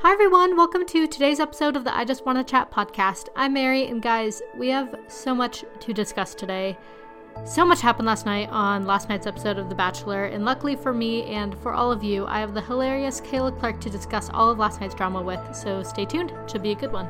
[0.00, 0.58] Hi, everyone.
[0.58, 3.28] Welcome to today's episode of the I Just Want to Chat podcast.
[3.34, 6.76] I'm Mary, and guys, we have so much to discuss today.
[7.46, 10.92] So much happened last night on last night's episode of The Bachelor, and luckily for
[10.92, 14.50] me and for all of you, I have the hilarious Kayla Clark to discuss all
[14.50, 16.30] of last night's drama with, so stay tuned.
[16.30, 17.08] It should be a good one.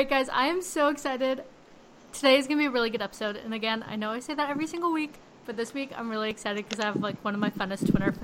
[0.00, 1.44] Right, guys, I am so excited.
[2.14, 3.36] Today is going to be a really good episode.
[3.36, 5.12] And again, I know I say that every single week,
[5.44, 8.14] but this week I'm really excited because I have like one of my funnest Twitter,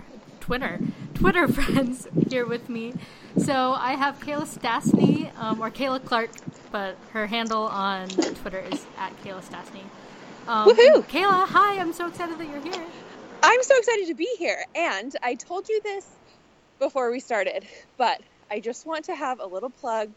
[0.40, 0.80] Twitter,
[1.12, 2.94] Twitter friends here with me.
[3.36, 6.30] So I have Kayla Stastny, um, or Kayla Clark,
[6.72, 9.82] but her handle on Twitter is at Kayla Stastny.
[10.48, 11.06] Um, Woohoo!
[11.08, 11.78] Kayla, hi!
[11.78, 12.86] I'm so excited that you're here.
[13.42, 14.64] I'm so excited to be here.
[14.74, 16.06] And I told you this
[16.78, 17.66] before we started,
[17.98, 20.08] but I just want to have a little plug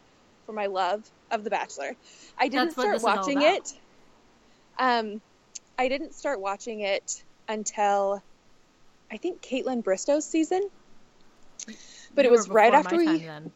[0.46, 1.96] for my love of The Bachelor.
[2.38, 3.74] I didn't That's what this start watching it.
[4.78, 5.20] Um,
[5.78, 8.22] I didn't start watching it until
[9.10, 10.68] I think Kaitlyn Bristowe's season.
[12.14, 13.06] But You it was right after we.
[13.06, 13.52] time.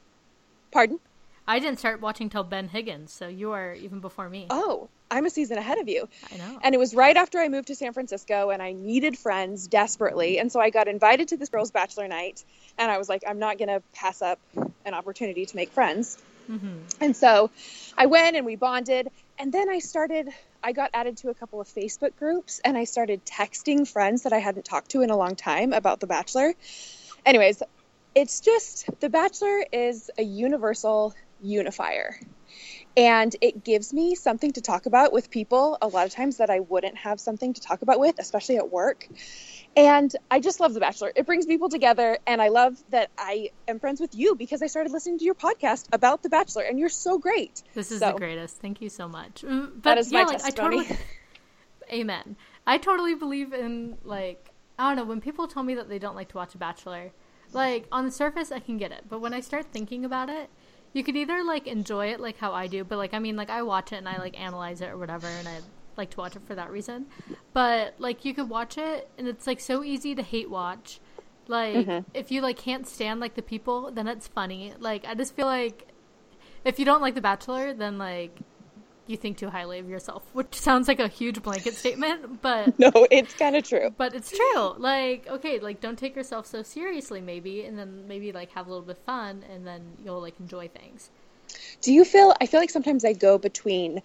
[0.70, 0.98] Pardon?
[1.46, 4.46] I didn't start watching till Ben Higgins, so you are even before me.
[4.48, 6.08] Oh, I'm a season ahead of you.
[6.32, 6.58] I know.
[6.62, 10.38] And it was right after I moved to San Francisco and I needed friends desperately.
[10.38, 12.42] And so I got invited to this girls' bachelor night.
[12.78, 14.40] And I was like, I'm not going to pass up
[14.86, 16.18] an opportunity to make friends.
[16.46, 17.50] Hmm And so
[17.96, 19.08] I went and we bonded.
[19.38, 20.28] And then I started,
[20.62, 24.32] I got added to a couple of Facebook groups and I started texting friends that
[24.32, 26.54] I hadn't talked to in a long time about The Bachelor.
[27.26, 27.62] Anyways,
[28.14, 32.18] it's just The Bachelor is a universal unifier.
[32.96, 36.48] And it gives me something to talk about with people a lot of times that
[36.48, 39.08] I wouldn't have something to talk about with, especially at work.
[39.76, 41.12] And I just love The Bachelor.
[41.16, 42.18] It brings people together.
[42.26, 45.34] And I love that I am friends with you because I started listening to your
[45.34, 47.62] podcast about The Bachelor, and you're so great.
[47.74, 48.58] This is So- the greatest.
[48.58, 49.42] Thank you so much.
[49.42, 50.86] Mm, But That is yeah, my like I totally
[51.92, 52.36] Amen.
[52.66, 56.16] I totally believe in like I don't know, when people tell me that they don't
[56.16, 57.12] like to watch a bachelor,
[57.52, 60.50] like on the surface I can get it, but when I start thinking about it,
[60.92, 63.50] you could either like enjoy it like how I do, but like I mean like
[63.50, 65.58] I watch it and I like analyze it or whatever and I
[65.96, 67.06] like to watch it for that reason.
[67.52, 71.00] But like you could watch it and it's like so easy to hate watch.
[71.46, 72.08] Like Mm-hmm.
[72.14, 74.72] if you like can't stand like the people, then it's funny.
[74.78, 75.88] Like I just feel like
[76.64, 78.38] if you don't like The Bachelor, then like
[79.06, 82.90] you think too highly of yourself, which sounds like a huge blanket statement, but No,
[83.10, 83.90] it's kind of true.
[83.98, 84.74] but it's true.
[84.78, 88.70] Like okay, like don't take yourself so seriously, maybe, and then maybe like have a
[88.70, 91.10] little bit of fun, and then you'll like enjoy things.
[91.84, 92.32] Do you feel?
[92.40, 94.00] I feel like sometimes I go between,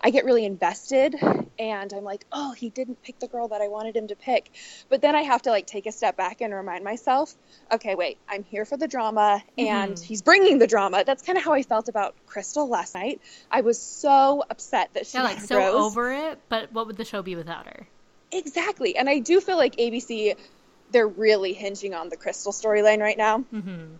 [0.00, 1.16] I get really invested
[1.58, 4.52] and I'm like, oh, he didn't pick the girl that I wanted him to pick.
[4.88, 7.34] But then I have to like take a step back and remind myself,
[7.72, 10.04] okay, wait, I'm here for the drama and Mhm.
[10.04, 11.02] he's bringing the drama.
[11.04, 13.20] That's kind of how I felt about Krystal last night.
[13.50, 15.74] I was so upset that she Yeah, like so Rose.
[15.74, 16.38] over it.
[16.48, 17.88] But what would the show be without her?
[18.30, 18.96] Exactly.
[18.96, 20.36] And I do feel like ABC,
[20.90, 23.40] they're really hinging on the Krystal storyline right now.
[23.52, 23.96] Mm-hmm.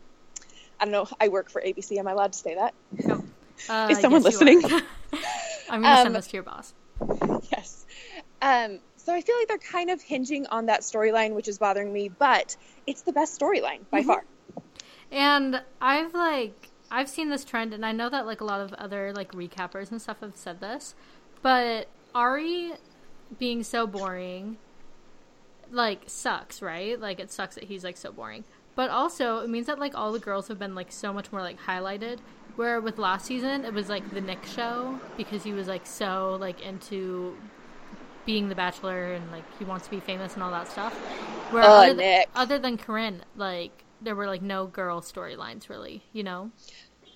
[0.85, 1.17] I don't know.
[1.19, 1.99] I work for ABC.
[1.99, 2.75] Am I allowed to say that?
[3.69, 4.63] Uh, Is someone yes, listening?
[5.71, 6.75] I'm gonna send Um, this to your boss.
[7.51, 7.87] Yes.
[8.43, 11.93] Um, so I feel like they're kind of hinging on that storyline, which is bothering
[11.93, 12.57] me, but
[12.87, 14.09] it's the best storyline by Mm-hmm.
[14.09, 14.25] far.
[15.11, 18.73] And I've like I've seen this trend, and I know that like a lot of
[18.75, 20.95] other like recappers and stuff have said this,
[21.43, 22.73] but Ari
[23.39, 24.59] being so boring,
[25.71, 26.99] like sucks, right?
[27.01, 28.45] Like it sucks that he's like so boring.
[28.77, 31.43] But also it means that like all the girls have been like so much more
[31.43, 32.21] like highlighted.
[32.57, 36.37] Where with last season it was like the Nick show because he was like so
[36.41, 37.51] like into
[38.25, 40.95] being the bachelor and like he wants to be famous and all that stuff.
[41.51, 42.29] Where Oh, other, th- Nick.
[42.35, 46.53] other than Corinne, like there were like no girl storylines really, you know?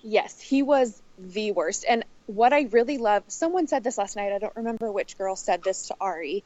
[0.02, 1.84] Yes, he was the worst.
[1.88, 4.32] And what I really love, someone said this last night.
[4.32, 6.44] I don't remember which girl said this to Ari,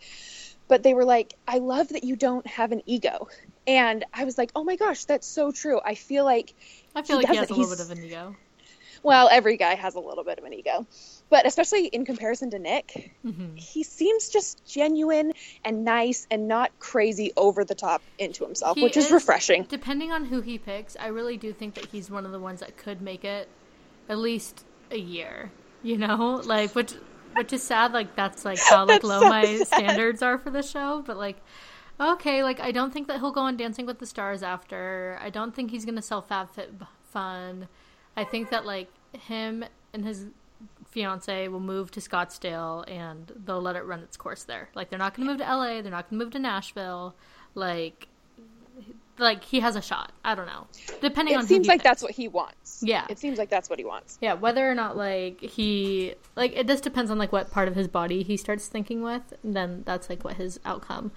[0.68, 3.28] but they were like, I love that you don't have an ego.
[3.66, 5.80] And I was like, oh my gosh, that's so true.
[5.84, 6.54] I feel like
[6.94, 8.36] I feel He like he has a little bit of an ego.
[9.02, 10.86] Well, every guy has a little bit of an ego,
[11.30, 15.32] but especially in comparison to Nick, hmm he seems just genuine
[15.64, 19.64] and nice and not crazy over the top into himself, He which is, is- refreshing.
[19.68, 22.60] Depending on who he picks, I really do think that he's one of the ones
[22.60, 23.48] that could make it
[24.08, 25.52] at least a year.
[25.82, 26.94] You know, like which
[27.34, 27.92] which is sad.
[27.92, 29.64] Like that's like how like That's low so my sad.
[29.64, 31.02] standards are for the show.
[31.06, 31.42] But like,
[32.12, 35.18] okay, like I don't think that he'll go on Dancing with the Stars after.
[35.20, 36.72] I don't think he's gonna sell Fab Fit
[37.10, 37.68] Fun.
[38.16, 40.26] I think that like him and his
[40.90, 44.68] fiance will move to Scottsdale and they'll let it run its course there.
[44.74, 47.14] Like they're not to move to LA, they're not to move to Nashville.
[47.54, 48.08] Like
[49.18, 50.12] like he has a shot.
[50.24, 50.66] I don't know.
[51.00, 51.84] Depending on It seems like picks.
[51.84, 52.82] that's what he wants.
[52.82, 53.06] Yeah.
[53.08, 54.18] It seems like that's what he wants.
[54.20, 57.74] Yeah, whether or not like he like it just depends on like what part of
[57.76, 61.12] his body he starts thinking with, and then that's like what his outcome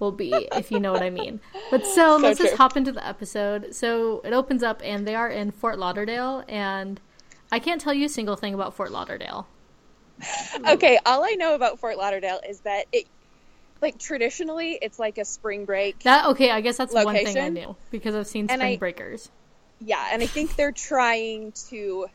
[0.00, 1.40] will be, if you know what I mean.
[1.70, 3.74] But so, let's just hop into the episode.
[3.74, 7.00] So it opens up and they are in Fort Lauderdale and
[7.52, 9.46] I can't tell you a single thing about Fort Lauderdale.
[10.68, 13.06] Okay, all I know about Fort Lauderdale is that it,
[13.80, 16.00] like traditionally, it's like a spring break.
[16.00, 19.30] That okay, I guess that's one thing I knew because I've seen Spring I- Breakers.
[19.82, 22.08] Yeah, and I think they're trying to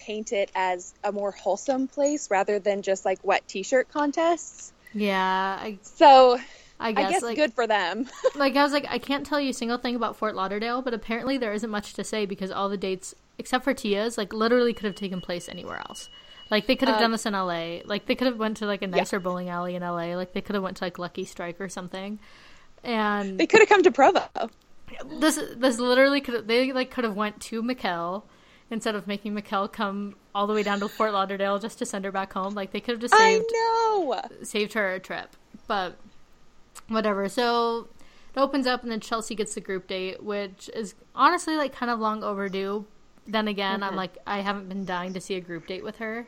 [0.00, 4.72] paint it as a more wholesome place rather than just like wet t-shirt contests.
[4.92, 6.38] Yeah, I So
[6.82, 8.08] I I guess, guess like good for them.
[8.34, 10.94] like I was like I can't tell you a single thing about Fort Lauderdale, but
[10.94, 14.72] apparently there isn't much to say because all the dates except for Tia's like literally
[14.74, 16.08] could have taken place anywhere else.
[16.50, 17.78] Like they could have Um, done this in LA.
[17.86, 20.16] Like they could have went to like a nicer bowling alley in LA.
[20.16, 22.18] Like they could have went to like Lucky Strike or something.
[22.84, 24.22] And they could have come to Provo.
[25.20, 28.24] this this literally could have, they like could have went to Maquel
[28.70, 32.04] instead of making Maquel come all the way down to Fort Lauderdale just to send
[32.04, 32.54] her back home.
[32.54, 34.20] Like they could have just I saved know.
[34.42, 35.28] saved her a trip.
[35.68, 35.96] But
[36.88, 37.28] whatever.
[37.28, 37.88] So
[38.34, 41.90] it opens up and then Chelsea gets the group date, which is honestly like kind
[41.90, 42.86] of long overdue.
[43.26, 43.98] Then again, I'm mm-hmm.
[43.98, 46.26] like I haven't been dying to see a group date with her.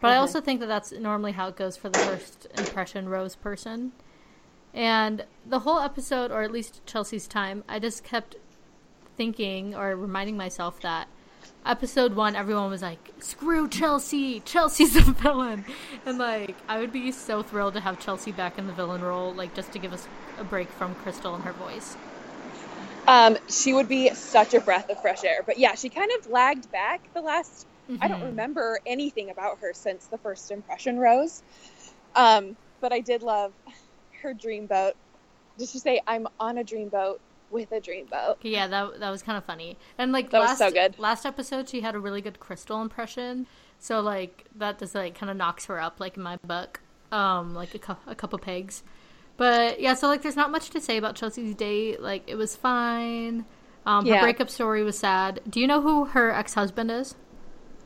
[0.00, 0.20] But I mm-hmm.
[0.20, 3.92] also think that that's normally how it goes for the first impression rose person.
[4.74, 8.36] And the whole episode, or at least Chelsea's time, I just kept
[9.16, 11.08] thinking or reminding myself that
[11.64, 14.40] episode one, everyone was like, "Screw Chelsea!
[14.40, 15.64] Chelsea's the villain,"
[16.06, 19.32] and like, I would be so thrilled to have Chelsea back in the villain role,
[19.32, 20.06] like just to give us
[20.38, 21.96] a break from Krystal and her voice.
[23.06, 25.42] Um, she would be such a breath of fresh air.
[25.44, 27.66] But yeah, she kind of lagged back the last.
[28.00, 28.26] I don't Mhm.
[28.26, 31.42] remember anything about her since the first impression rose.
[32.14, 33.52] Um, but I did love
[34.22, 34.92] her dreamboat.
[35.58, 37.18] Did she say, "I'm on a dreamboat
[37.52, 38.38] with a dreamboat"?
[38.42, 39.76] Yeah, that that was kind of funny.
[39.98, 40.98] And like That was last so good.
[40.98, 43.46] last episode, she had a really good Krystal impression.
[43.78, 46.80] So like that just like kind of knocks her up, like in my book,
[47.12, 48.82] um, like a, cou- a couple pegs.
[49.36, 52.00] But yeah, so like there's not much to say about Chelsea's date.
[52.00, 53.44] Like it was fine.
[53.84, 54.20] Um, her Yeah.
[54.20, 55.40] breakup story was sad.
[55.48, 57.16] Do you know who her ex husband is?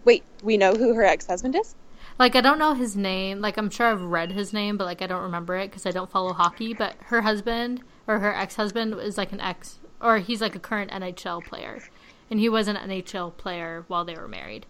[0.05, 1.75] Wait, we know who her ex-husband is.
[2.19, 3.41] Like I don't know his name.
[3.41, 5.91] Like I'm sure I've read his name, but like I don't remember it because I
[5.91, 6.75] don't follow hockey.
[6.75, 10.61] But her husband or her ex husband is like an ex, or he's like a
[10.61, 11.83] current NHL player,
[12.31, 14.67] and he was an NHL player while they were married.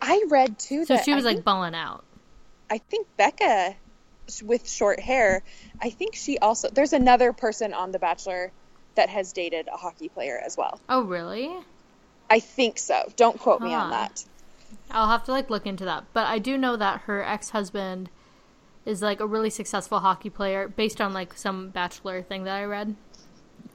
[0.00, 2.04] I read too So she was I like think, balling out.
[2.70, 3.76] I think Becca
[4.44, 5.42] with short hair.
[5.80, 6.68] I think she also.
[6.68, 8.52] There's another person on The Bachelor
[8.94, 10.80] that has dated a hockey player as well.
[10.88, 11.50] Oh really?
[12.28, 13.10] I think so.
[13.16, 14.24] Don't quote me on that.
[14.90, 16.04] I'll have to like look into that.
[16.12, 18.08] But I do know that her ex husband
[18.86, 22.64] is like a really successful hockey player based on like some bachelor thing that I
[22.64, 22.96] read.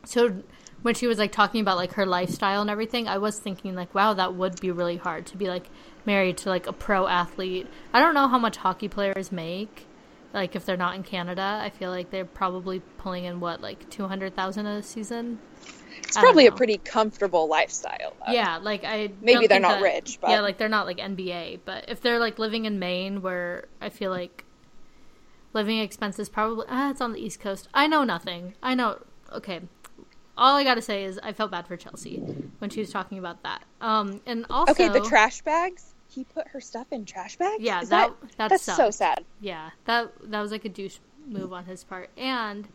[0.03, 0.43] So
[0.81, 3.93] when she was like talking about like her lifestyle and everything, I was thinking like,
[3.95, 5.69] wow, that would be really hard to be like
[6.05, 7.67] married to like a pro athlete.
[7.93, 9.87] I don't know how much hockey players make.
[10.33, 13.89] Like if they're not in Canada, I feel like they're probably pulling in what like
[13.89, 15.39] two hundred thousand a season.
[15.99, 18.13] It's probably a pretty comfortable lifestyle.
[18.25, 18.33] Though.
[18.33, 21.59] Yeah, like I Maybe they're not that- rich, but- yeah, like they're not like NBA.
[21.63, 24.44] But if they're like living in Maine, where I feel like
[25.55, 27.67] living expenses probably ah, it's on the East Coast.
[27.73, 28.53] I know nothing.
[28.61, 28.99] I know.
[29.33, 29.61] Okay,
[30.37, 32.17] all I gotta say is I felt bad for Chelsea
[32.59, 33.63] when she was talking about that.
[33.81, 35.93] Um, and also Okay, the trash bags.
[36.07, 37.61] He put her stuff in trash bags.
[37.63, 39.25] Yeah, Is that- that that's so sad.
[39.41, 42.11] Yeah, that that was like a douche move on his part.
[42.17, 42.67] And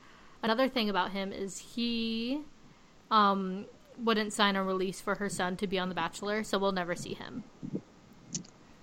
[0.43, 2.41] another thing about him is he
[3.11, 3.67] um
[4.03, 6.95] wouldn't sign a release for her son to be on The Bachelor, so we'll never
[6.97, 7.45] see him.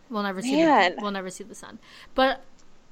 [0.10, 0.56] We'll never see
[0.96, 1.80] the, we'll never see the son.
[2.16, 2.44] But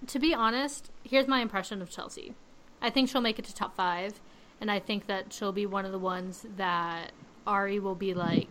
[0.07, 2.33] to be honest, here's my impression of Chelsea.
[2.81, 4.19] I think she'll make it to top 5
[4.61, 7.11] and I think that she'll be one of the ones that
[7.47, 8.47] Ari will be like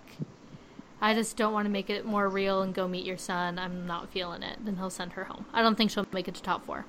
[1.00, 3.58] I just don't want to make it more real and go meet your son.
[3.58, 4.56] I'm not feeling it.
[4.64, 5.44] Then he'll send her home.
[5.52, 6.86] I don't think she'll make it to top four.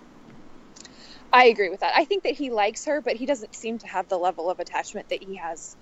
[1.34, 1.94] I agree with that.
[1.98, 4.60] I think that he likes her, but he doesn't seem to have the level of
[4.62, 5.76] attachment that he has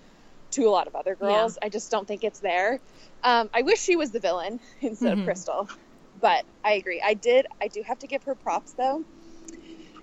[0.51, 1.59] to a lot of other girls.
[1.61, 2.79] I just don't think it's there.
[3.23, 5.21] Um, I wish she was the villain instead Mhm.
[5.21, 5.69] of Krystal,
[6.23, 7.01] but I agree.
[7.03, 7.47] I did.
[7.61, 9.03] I do have to give her props though.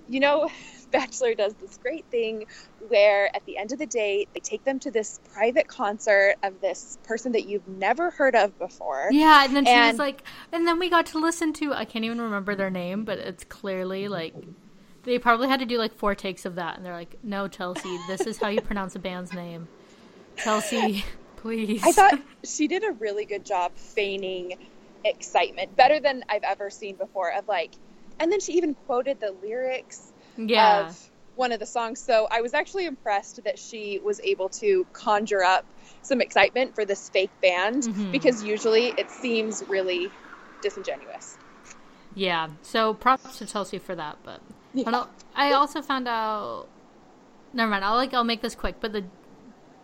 [0.06, 0.50] You know,
[0.92, 2.44] Bachelor does this great thing
[2.88, 6.60] where at the end of the date they take them to this private concert of
[6.60, 9.08] this person that you've never heard of before.
[9.10, 10.22] Yeah, and then she was like,
[10.52, 13.44] and then we got to listen to, I can't even remember their name, but it's
[13.44, 14.34] clearly like,
[15.04, 16.76] they probably had to do like four takes of that.
[16.76, 19.68] And they're like, no, Chelsea, this is how you pronounce a band's name.
[20.36, 21.04] Chelsea,
[21.36, 21.82] please.
[21.82, 24.58] I thought she did a really good job feigning
[25.04, 27.32] excitement, better than I've ever seen before.
[27.32, 27.72] Of like,
[28.18, 30.88] and then she even quoted the lyrics yeah.
[30.88, 32.00] of one of the songs.
[32.00, 35.64] So I was actually impressed that she was able to conjure up
[36.02, 38.12] some excitement for this fake band Mhm.
[38.12, 40.10] because usually it seems really
[40.60, 41.36] disingenuous.
[42.14, 42.48] Yeah.
[42.62, 44.40] So props to Chelsea for that, but
[44.74, 45.06] Yeah.
[45.34, 46.68] I, I also found out.
[47.52, 47.84] Never mind.
[47.84, 49.04] I'll like I'll make this quick, but the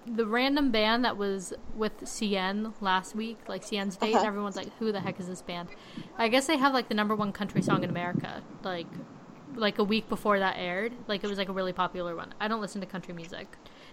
[0.07, 4.27] the random band that was with Seinne last week, like Seinne's date, Uh-huh.
[4.27, 5.69] everyone's like, "Who the heck is this band?"
[6.17, 8.87] I guess they have like the number one country song in America, like
[9.57, 10.93] like a week before that aired.
[11.09, 12.35] Like it was like a really popular one.
[12.41, 13.49] I don't listen to country music.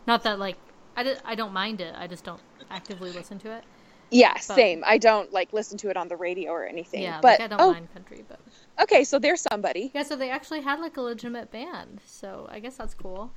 [0.05, 0.57] Not that like
[0.95, 1.95] I, don't mind it.
[1.97, 3.63] I just don't actively listen to it.
[4.11, 4.83] Yeah, But- same.
[4.85, 7.01] I don't like listen to it on the radio or anything.
[7.01, 8.39] Yeah, but like I don't oh, mind country, but
[8.81, 9.91] okay, so there's somebody.
[9.95, 12.01] Yeah, so they actually had like a legitimate band.
[12.05, 13.31] So I guess that's cool.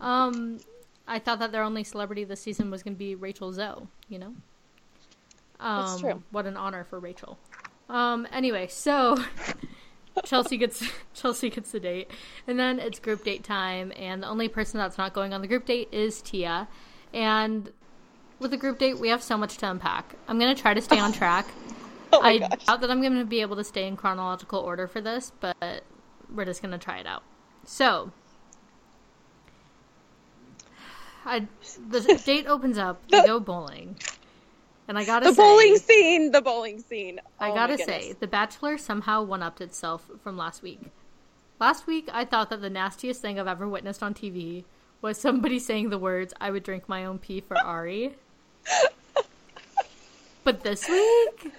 [0.00, 0.58] Um,
[1.06, 3.86] I thought that their only celebrity this season was going to be Rachel Zoe.
[4.08, 4.34] You know,
[5.60, 6.22] um, That's true.
[6.30, 7.38] What an honor for Rachel.
[7.88, 9.16] Um, anyway, so
[10.24, 10.82] Chelsea gets
[11.14, 12.10] Chelsea gets the date,
[12.46, 15.48] and then it's group date time, and the only person that's not going on the
[15.48, 16.68] group date is Tia,
[17.12, 17.72] and.
[18.38, 20.14] With the group date, we have so much to unpack.
[20.28, 21.46] I'm gonna try to stay on track.
[22.12, 22.64] Oh I gosh.
[22.66, 25.82] doubt that I'm going to be able to stay in chronological order for this, but
[26.32, 27.22] we're just going to try it out.
[27.64, 28.12] So,
[31.26, 31.46] I
[31.90, 33.02] the date opens up.
[33.08, 33.96] They go bowling,
[34.88, 37.20] and I gotta The say, bowling scene, the bowling scene.
[37.40, 40.80] I Oh my gotta say, The Bachelor somehow one upped itself from last week.
[41.58, 44.64] Last week, I thought that the nastiest thing I've ever witnessed on TV
[45.02, 48.14] was somebody saying the words, I would drink my own pee for Ari.
[50.44, 51.52] but this week,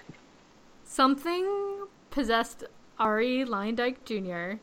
[0.85, 2.63] something possessed
[2.99, 4.59] Ari Luyendyk Jr.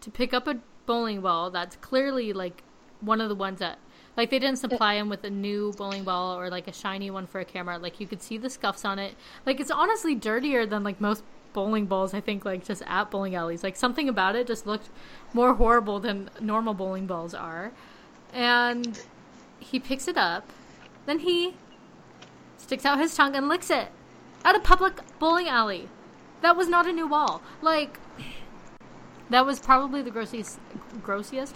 [0.00, 2.62] to pick up a bowling ball that's clearly like
[3.00, 3.78] one of the ones that
[4.16, 7.26] like they didn't supply him with a new bowling ball or like a shiny one
[7.26, 7.78] for a camera.
[7.78, 9.14] Like you could see the scuffs on it.
[9.44, 13.34] Like it's honestly dirtier than like most bowling balls i think like just at bowling
[13.34, 13.62] alleys.
[13.62, 14.90] Like something about it just looked
[15.32, 17.72] more horrible than normal bowling balls are.
[18.32, 19.02] And
[19.58, 20.50] he picks it up.
[21.06, 21.54] Then he
[22.58, 23.88] sticks out his tongue and licks it
[24.44, 25.88] at a public bowling alley.
[26.42, 27.42] That was not a new ball.
[27.62, 27.98] Like
[29.30, 30.58] that was probably the grossest,
[31.02, 31.54] grossest,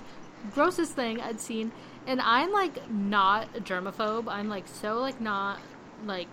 [0.54, 1.72] grossest thing I'd seen.
[2.06, 4.26] And I'm like not a germaphobe.
[4.28, 5.60] I'm like so like not
[6.04, 6.28] like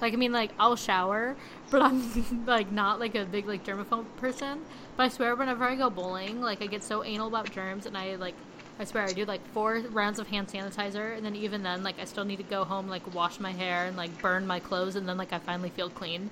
[0.00, 1.36] like I mean like I'll shower,
[1.70, 4.60] but I'm like not like a big like germaphobe person.
[4.96, 7.96] But I swear whenever I go bowling, like I get so anal about germs, and
[7.96, 8.34] I like
[8.78, 12.00] I swear I do like four rounds of hand sanitizer, and then even then like
[12.00, 14.96] I still need to go home like wash my hair and like burn my clothes,
[14.96, 16.30] and then like I finally feel clean.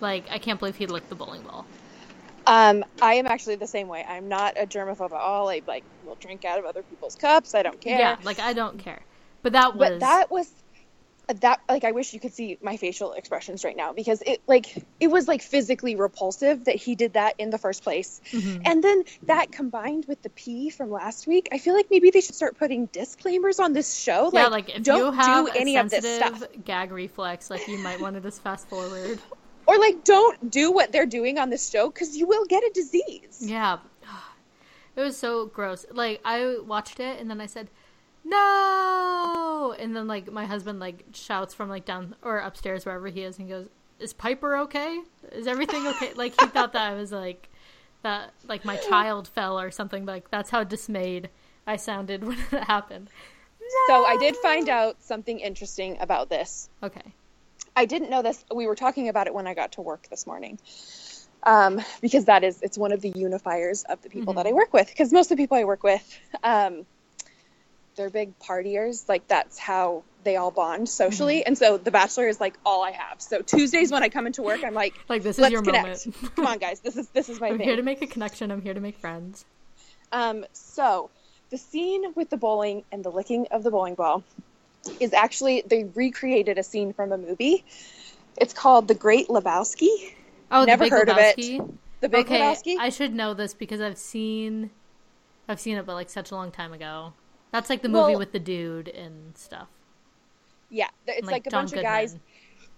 [0.00, 1.66] Like I can't believe he licked the bowling ball.
[2.46, 4.04] Um, I am actually the same way.
[4.08, 5.48] I'm not a germaphobe at all.
[5.48, 7.54] I like will drink out of other people's cups.
[7.54, 7.98] I don't care.
[7.98, 9.02] Yeah, like I don't care.
[9.42, 10.50] But that was but that was
[11.40, 14.84] that like I wish you could see my facial expressions right now because it like
[15.00, 18.20] it was like physically repulsive that he did that in the first place.
[18.30, 18.62] Mhm.
[18.64, 22.20] And then that combined with the pee from last week, I feel like maybe they
[22.20, 24.30] should start putting disclaimers on this show.
[24.32, 26.44] yeah, like, like if don't you have do any of this stuff.
[26.64, 29.18] gag reflex, like you might want to just fast forward.
[29.66, 32.70] Or like don't do what they're doing on this show because you will get a
[32.72, 33.38] disease.
[33.40, 33.78] Yeah,
[34.94, 35.84] it was so gross.
[35.90, 37.68] Like I watched it and then I said
[38.24, 43.22] no, and then like my husband like shouts from like down or upstairs wherever he
[43.22, 43.68] is and goes,
[44.00, 45.00] "Is Piper okay?
[45.32, 47.48] Is everything okay?" like he thought that I was like
[48.02, 50.06] that like my child fell or something.
[50.06, 51.28] Like that's how dismayed
[51.66, 53.10] I sounded when it happened.
[53.88, 56.68] So I did find out something interesting about this.
[56.82, 57.14] Okay.
[57.76, 58.42] I didn't know this.
[58.52, 60.58] We were talking about it when I got to work this morning.
[61.42, 64.72] Um, because that is, it's one of the unifiers of the people that I work
[64.72, 64.88] with.
[64.88, 66.86] Because most of the people I work with, um,
[67.94, 69.08] they're big partiers.
[69.08, 71.46] Like that's how they all bond socially.
[71.46, 73.20] And so The Bachelor is like all I have.
[73.20, 76.06] So Tuesdays when I come into work, I'm like, Like this is let's your connect.
[76.06, 76.32] moment.
[76.36, 77.66] come on, guys, this is this is my I'm thing.
[77.68, 78.50] here to make a connection.
[78.50, 79.44] I'm here to make friends.
[80.10, 81.10] Um, so
[81.50, 84.24] the scene with the bowling and the licking of the bowling ball
[85.00, 87.64] is actually they recreated a scene from a movie.
[88.38, 90.12] It's called The Great Lebowski.
[90.50, 91.36] Oh, Never the Big heard of it.
[92.00, 92.76] The Big okay, Lebowski.
[92.78, 94.70] I should know this because I've seen,
[95.48, 97.14] I've seen it, but like such a long time ago.
[97.52, 99.68] That's like the movie Well- with the dude and stuff.
[100.68, 102.16] Yeah, it's And, like, a John bunch of guys.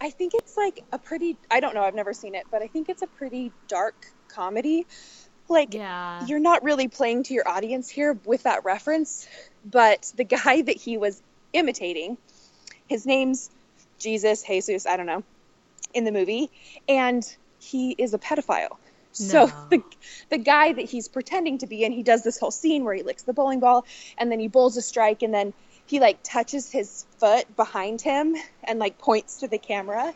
[0.00, 1.36] I think it's like a pretty.
[1.50, 1.82] I don't know.
[1.82, 4.86] I've never seen it, but I think it's a pretty dark comedy.
[5.48, 6.24] Like Yeah.
[6.26, 9.26] you're not really playing to your audience here with that reference,
[9.64, 11.20] but the guy that he was
[11.52, 12.18] imitating,
[12.88, 13.50] his name's
[13.98, 15.24] Jesus, Jesus, I don't know,
[15.94, 16.50] in the movie,
[16.88, 17.24] and
[17.58, 18.76] he is a pedophile.
[19.12, 19.52] So No.
[19.70, 19.82] the
[20.30, 23.02] the guy that he's pretending to be, and he does this whole scene where he
[23.02, 23.84] licks the bowling ball,
[24.16, 25.52] and then he bowls a strike, and then
[25.86, 30.14] he like touches his foot behind him and like points to the camera.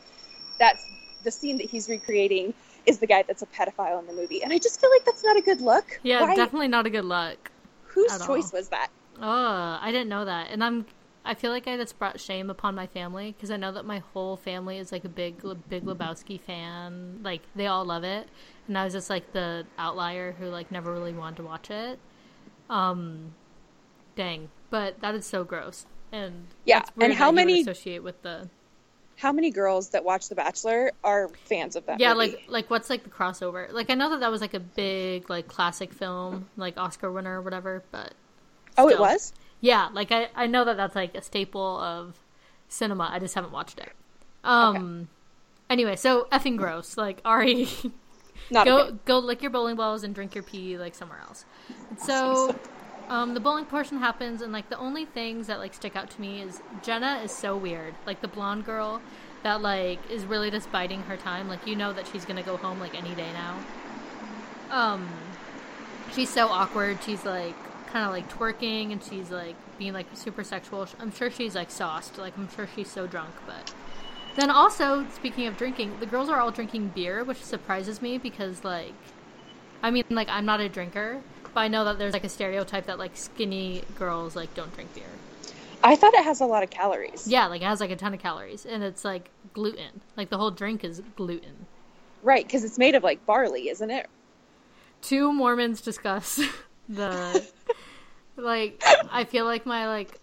[0.58, 0.84] That's
[1.24, 2.54] the scene that he's recreating
[2.86, 5.24] is the guy that's a pedophile in the movie, and I just feel like that's
[5.24, 6.00] not a good look.
[6.02, 7.50] Yeah, Why- definitely not a good look.
[7.86, 8.58] Whose choice all.
[8.58, 8.88] was that?
[9.20, 10.86] Oh, I didn't know that, and I'm.
[11.24, 13.98] I feel like I just brought shame upon my family because I know that my
[14.12, 17.20] whole family is like a big, Big Lebowski fan.
[17.22, 18.28] Like they all love it,
[18.66, 21.98] and I was just like the outlier who like never really wanted to watch it.
[22.68, 23.34] Um,
[24.16, 25.86] dang, but that is so gross.
[26.10, 28.48] And Yeah, and how that you would many- associate with the
[29.16, 32.32] How many girls that watch The Bachelor are fans of that yeah movie?
[32.32, 35.30] like like what's like the crossover like i know that that was like a big
[35.30, 38.12] like classic film like oscar winner or whatever but
[38.76, 39.32] oh, it was?
[39.62, 42.18] Yeah like i i know that that's like a staple of
[42.72, 43.08] cinema.
[43.12, 43.92] I just haven't watched it.
[44.42, 45.08] Um
[45.70, 46.96] anyway so effing gross.
[46.96, 47.68] Like ari
[48.50, 48.96] Not go okay.
[49.04, 51.44] go lick your bowling balls and drink your pee like somewhere else.
[52.04, 52.56] So
[53.08, 56.20] um the bowling portion happens and like the only things that like stick out to
[56.20, 57.94] me is jenna is so weird.
[58.06, 59.00] Like the blonde girl
[59.42, 61.48] that like is really just biding her time.
[61.48, 63.58] Like you know that she's gonna go home like any day now.
[64.70, 65.08] Um
[66.14, 66.98] she's so awkward.
[67.04, 67.54] She's like
[67.92, 70.86] kind of like twerking and she's like being like super sexual.
[70.98, 72.18] I'm sure she's like sauced.
[72.18, 73.74] Like i'm sure she's so drunk but
[74.36, 78.64] then also speaking of drinking the girls are all drinking beer which surprises me because
[78.64, 78.94] like
[79.82, 81.20] i mean like i'm not a drinker
[81.52, 84.94] but i know that there's like a stereotype that like skinny girls like don't drink
[84.94, 85.04] beer.
[85.84, 87.26] I thought it has a lot of calories.
[87.28, 90.00] yeah like it has like a ton of calories and it's like gluten.
[90.16, 91.66] Like the whole drink is gluten.
[92.22, 94.06] Right, because it's made of like barley, isn't it?
[95.02, 96.40] two Mormons discuss
[96.88, 97.46] the
[98.36, 100.18] like I feel like my like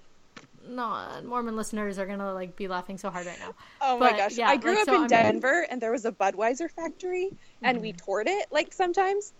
[0.67, 3.53] no Mormon listeners are gonna like be laughing so hard right now.
[3.81, 4.37] Oh my gosh.
[4.37, 7.31] yeah, I grew like, up so in Denver and there was a Budweiser factory
[7.63, 7.81] and Mm-hmm.
[7.81, 9.33] we toured it like sometimes.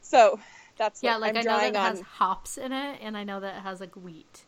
[0.00, 0.40] So
[0.78, 1.80] that's Yeah, like I'm i know that on.
[1.92, 4.46] has hops in it, and I know that it has like wheat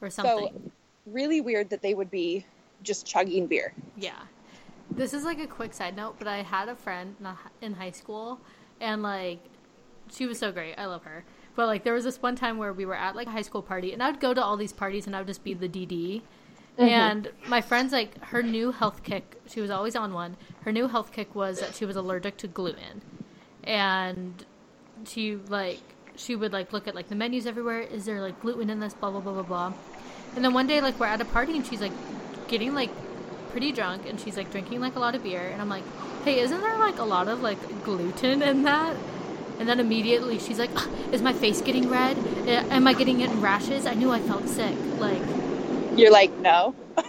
[0.00, 0.72] or So something.
[1.06, 2.46] really weird that they would be
[2.82, 3.74] just chugging beer.
[3.96, 4.26] Yeah.
[4.90, 7.16] This is like a quick side note, but I had a friend
[7.60, 8.40] in high school,
[8.80, 9.40] and like,
[10.12, 10.74] she was so great.
[10.76, 11.24] I love her.
[11.54, 13.62] But like, there was this one time where we were at like a high school
[13.62, 15.68] party, and I would go to all these parties, and I would just be the
[15.68, 16.22] DD.
[16.78, 16.82] Mm-hmm.
[16.82, 20.36] And my friend's like, her new health kick, she was always on one.
[20.62, 23.02] Her new health kick was that she was allergic to gluten.
[23.64, 24.44] And
[25.06, 25.80] she like,
[26.16, 27.80] she would like look at like the menus everywhere.
[27.80, 28.94] Is there like gluten in this?
[28.94, 29.72] Blah, blah, blah, blah, blah.
[30.34, 31.92] And then one day, like, we're at a party, and she's like
[32.48, 32.90] getting like
[33.52, 35.84] pretty drunk and she's like drinking like a lot of beer and I'm like,
[36.24, 38.96] "Hey, isn't there like a lot of like gluten in that?"
[39.58, 42.16] And then immediately she's like, "Ugh, "Is my face getting red?
[42.46, 43.86] Uh, Am I getting it in rashes?
[43.86, 45.22] I knew I felt sick." Like,
[45.96, 46.74] You're like, no.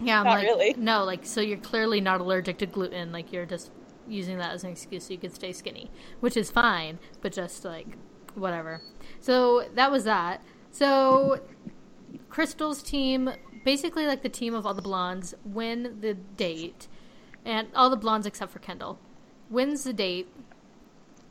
[0.00, 0.74] yeah, I'm Not like, really.
[0.76, 3.12] no, like so you're clearly not allergic to gluten.
[3.12, 3.70] Like you're just
[4.06, 7.64] using that as an excuse so you could stay skinny, which is fine, but just
[7.64, 7.86] like
[8.34, 8.80] whatever.
[9.20, 10.42] So that was that.
[10.70, 11.40] So
[12.30, 13.30] Krystal's team,
[13.64, 16.88] basically like the team of all the blondes, win the date,
[17.44, 18.98] and all the blondes except for Kendall
[19.50, 20.28] wins the date.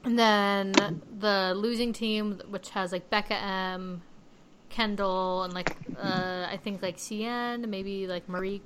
[0.08, 4.02] And then the losing team, which has like Bekah M,
[4.70, 8.62] Kendall, and like uh, I think like Seinne, maybe like Marikh.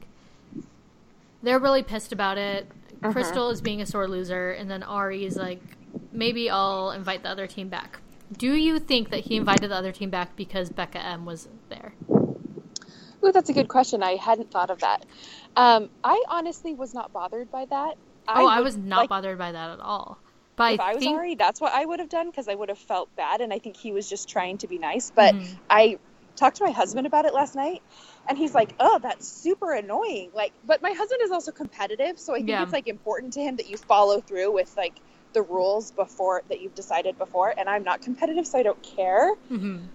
[1.42, 2.68] They're really pissed about it.
[3.02, 5.64] Krystal is being a sore loser, and then Ari is like,
[6.12, 8.00] maybe I'll invite the other team back.
[8.38, 11.94] Do you think that he invited the other team back because Bekah M was there?
[12.12, 14.04] Ooh, that's a good question.
[14.04, 15.08] I hadn't thought of that.
[15.56, 17.98] Um, I honestly was not bothered by that.
[18.28, 20.20] oh, I would- was not like, bothered by that at all.
[20.62, 22.56] But If I I was think Ari, that's what I would have done because I
[22.56, 25.12] would have felt bad, and I think he was just trying to be nice.
[25.16, 25.58] But Mhm.
[25.70, 25.98] I
[26.36, 27.82] talked to my husband about it last night,
[28.28, 32.34] and he's like, "Oh, that's super annoying." Like, but my husband is also competitive, so
[32.34, 32.64] I think Yeah.
[32.64, 35.02] it's like important to him that you follow through with like
[35.34, 37.54] the rules before that you've decided before.
[37.58, 39.32] And I'm not competitive, so I don't care.
[39.50, 39.90] Mhm.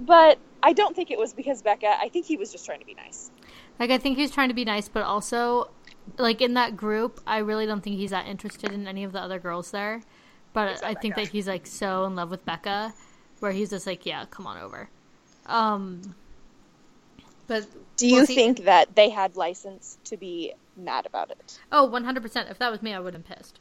[0.00, 1.94] But I don't think it was because Bekah.
[2.00, 3.30] I think he was just trying to be nice.
[3.78, 5.70] Like I think he was trying to be nice, but also
[6.18, 9.20] like in that group, I really don't think he's that interested in any of the
[9.20, 10.02] other girls there.
[10.52, 11.16] But Except I think Bekah.
[11.24, 12.92] that he's like so in love with Bekah,
[13.40, 14.88] where he's just like, yeah, come on over.
[15.46, 16.14] Um,
[17.46, 21.58] but Do you Well, see- think that they had license to be mad about it?
[21.72, 22.48] Oh, oh, one hundred percent.
[22.50, 23.60] If that was me, I would have been pissed.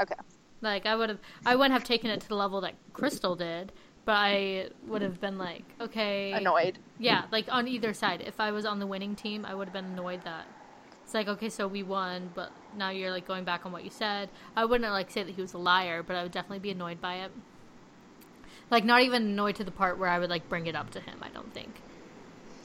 [0.00, 0.14] Okay.
[0.60, 3.72] Like I would have, I wouldn't have taken it to the level that Krystal did,
[4.04, 6.78] but I would have been like, okay, Annoyed.
[6.98, 8.22] Yeah, like on either side.
[8.24, 10.46] If I was on the winning team, I would have been annoyed that
[11.12, 13.90] it's like, okay, so we won, but now you're like going back on what you
[13.90, 14.30] said.
[14.56, 17.02] I wouldn't like say that he was a liar, but I would definitely be annoyed
[17.02, 17.30] by it.
[18.70, 21.00] Like not even annoyed to the part where I would like bring it up to
[21.00, 21.18] him.
[21.20, 21.82] I don't think.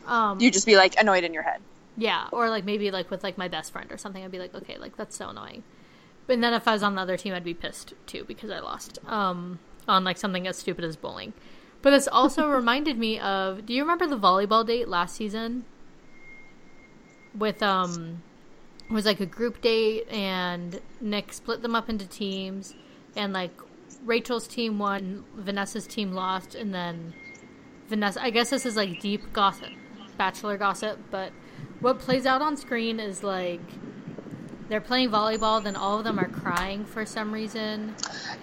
[0.06, 1.60] Um, You just be like annoyed in your head.
[1.98, 4.24] yeah, or like maybe like with like my best friend or something.
[4.24, 5.64] I'd be like, okay, like that's so annoying.
[6.26, 8.60] But then if I was on the other team, I'd be pissed too because I
[8.60, 11.34] lost um, on like something as stupid as bowling.
[11.82, 13.66] But this also reminded me of.
[13.66, 15.66] Do you remember the volleyball date last season?
[17.38, 18.24] With um,
[18.90, 22.76] it was like a group date, and Nick split them up into teams,
[23.16, 23.52] and like
[24.04, 27.16] Rachel's team won, Vanessa's team lost, and then
[27.88, 28.22] Vanessa.
[28.24, 29.74] I guess this is like deep gossip,
[30.18, 31.34] bachelor gossip, but
[31.80, 33.80] what plays out on screen is like
[34.70, 37.96] they're playing volleyball, then all of them are crying for some reason.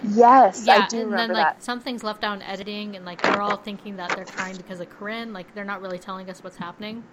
[0.03, 1.63] Yes, Yeah, I do and then like that.
[1.63, 4.89] something's left out in editing, and like we're all thinking that they're crying because of
[4.89, 5.33] Corinne.
[5.33, 7.05] Like they're not really telling us what's happening.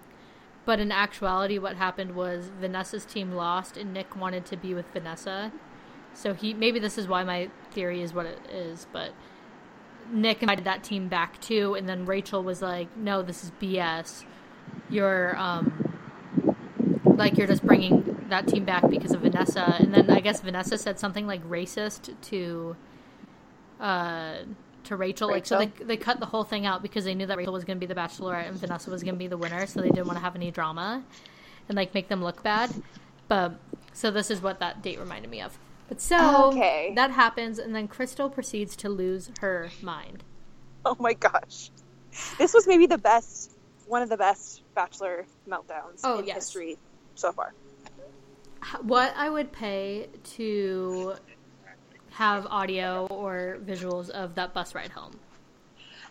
[0.65, 4.87] But in actuality, what happened was Vanessa's team lost, and Nick wanted to be with
[4.93, 5.53] Vanessa.
[6.15, 9.13] So he maybe this is why my theory is what it is, but
[10.11, 14.25] Nick invited that team back too, and then Rachel was like, "No, this is BS.
[14.91, 15.97] You're um,
[17.05, 20.79] like you're just bringing that team back because of Vanessa." And then I guess Vanessa
[20.79, 22.77] said something like racist to
[23.81, 24.37] uh
[24.85, 25.31] to Rachel.
[25.31, 27.65] Like so they they cut the whole thing out because they knew that Rachel was
[27.65, 29.91] going to be the bachelorette and Vanessa was going to be the winner, so they
[29.91, 31.05] didn't want to have any drama
[31.69, 32.75] and like make them look bad.
[33.29, 33.61] But
[33.93, 35.59] so this is what that date reminded me of.
[35.89, 36.93] But so Okay.
[36.97, 40.25] that happens, and then Krystal proceeds to lose her mind.
[40.85, 41.71] Oh my gosh.
[42.39, 43.53] This was maybe the best,
[43.87, 46.37] one of the best Bachelor meltdowns Oh, in yes.
[46.37, 46.79] history
[47.15, 47.53] so far.
[48.83, 51.15] What I would pay to
[52.13, 55.13] have audio or visuals of that bus ride home.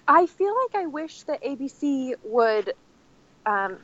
[0.08, 2.74] I feel like I wish that ABC would,
[3.46, 3.78] um,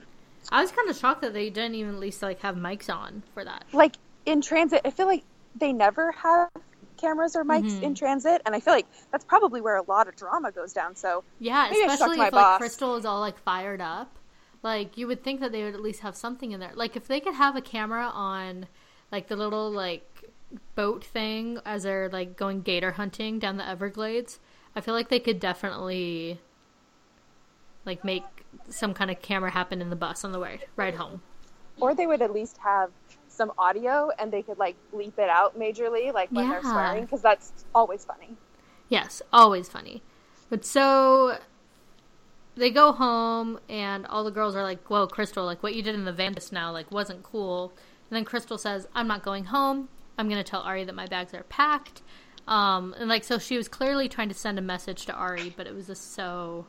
[0.51, 3.23] I was kind of shocked that they didn't even at least like have mics on
[3.33, 3.65] for that.
[3.73, 5.23] like in transit, I feel like
[5.55, 6.49] they never have
[6.97, 7.83] cameras or mics Mhm.
[7.83, 10.95] in transit, and I feel like that's probably where a lot of drama goes down.
[10.95, 12.61] So Yeah, Maybe I should especially if like boss.
[12.61, 14.17] Krystal is all like fired up.
[14.63, 16.71] Like you would think that they would at least have something in there.
[16.73, 18.67] Like if they could have a camera on
[19.11, 20.29] like the little like
[20.75, 24.39] boat thing as they're like going gator hunting down the Everglades,
[24.75, 26.39] I feel like they could definitely
[27.85, 28.23] like make
[28.69, 31.21] some kind of camera happen in the bus on the way ride home.
[31.79, 32.91] or they would at least have
[33.27, 37.21] some audio and they could like bleep it out majorly, like when they're swearing, because
[37.21, 38.35] that's always funny.
[38.89, 40.01] Yes, always funny.
[40.49, 41.37] But so
[42.55, 45.93] they go home and all the girls are like, "Whoa, Krystal, like what you did
[45.93, 47.73] in the van just now like wasn't cool."
[48.09, 49.89] And then Krystal says, "I'm not going home.
[50.17, 52.01] I'm going to tell Ari that my bags are packed."
[52.47, 55.67] Um, and like so she was clearly trying to send a message to Ari, but
[55.67, 56.65] it was just so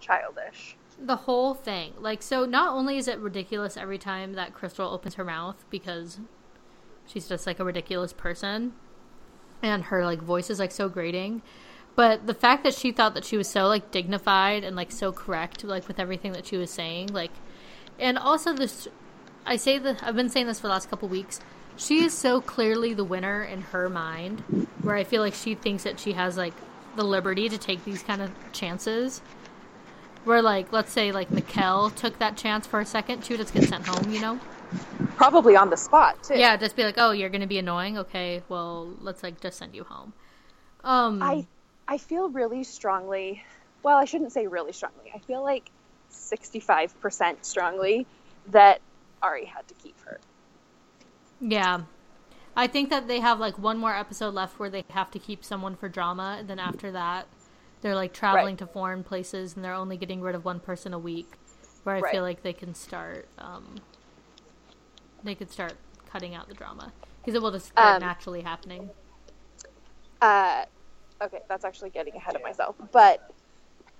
[0.00, 0.76] Childish.
[0.98, 1.92] the whole thing.
[1.98, 6.18] Like, so not only is it ridiculous every time that Krystal opens her mouth because
[7.06, 8.72] she's just like a ridiculous person
[9.62, 11.40] and her like voice is like so grating,
[11.96, 15.12] but the fact that she thought that she was so like dignified and like so
[15.12, 17.30] correct like with everything that she was saying, like,
[18.00, 18.88] and also this,
[19.46, 21.40] I say that I've been saying this for the last couple weeks.
[21.76, 24.40] She is so clearly the winner in her mind,
[24.82, 26.54] where I feel like she thinks that she has like
[26.96, 29.20] the liberty to take these kind of chances
[30.24, 33.54] where like let's say like Maquel took that chance for a second, she would just
[33.54, 34.40] get sent home, you know?
[35.16, 36.38] Probably on the spot too.
[36.38, 39.74] Yeah, just be like, Oh, you're gonna be annoying, okay, well let's like just send
[39.74, 40.12] you home.
[40.82, 41.46] Um I
[41.86, 43.42] I feel really strongly.
[43.82, 45.10] Well, I shouldn't say really strongly.
[45.14, 45.70] I feel like
[46.10, 48.06] 65% strongly
[48.48, 48.80] that
[49.22, 50.18] Ari had to keep her.
[51.46, 51.82] Yeah.
[52.56, 55.44] I think that they have like one more episode left where they have to keep
[55.44, 57.28] someone for drama, and then after that
[57.82, 58.58] they're like traveling Right.
[58.58, 61.38] to foreign places and they're only getting rid of one person a week.
[61.84, 62.10] Where I Right.
[62.10, 63.82] feel like they can start um
[65.22, 66.92] they could start cutting out the drama.
[67.20, 68.90] Because it will just start Um, naturally happening.
[70.20, 70.64] Uh,
[71.22, 72.76] okay, that's actually getting ahead of myself.
[72.92, 73.20] But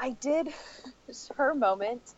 [0.00, 0.48] I did
[1.36, 2.14] her moment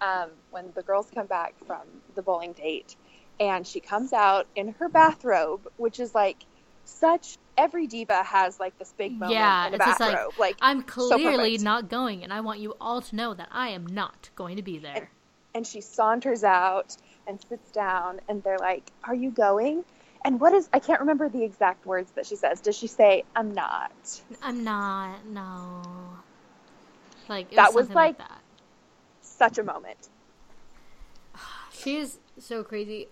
[0.00, 2.96] um, when the girls come back from the bowling date,
[3.40, 6.36] and she comes out in her bathrobe, which is like
[6.84, 7.38] such.
[7.58, 10.32] Every diva has like this big moment Yeah, in a it's just like, bathrobe.
[10.38, 11.62] Like, I'm so clearly perfect.
[11.64, 14.62] not going, and I want you all to know that I am not going to
[14.62, 15.10] be there.
[15.54, 19.84] and she saunters out and sits down and they're like are you going
[20.24, 23.24] and what is i can't remember the exact words that she says does she say
[23.36, 23.92] i'm not
[24.42, 25.26] I'm not.
[25.26, 25.82] No.
[27.28, 28.40] Like it That was was like, like- that.
[29.22, 30.08] such a moment
[31.72, 33.08] She is so crazy.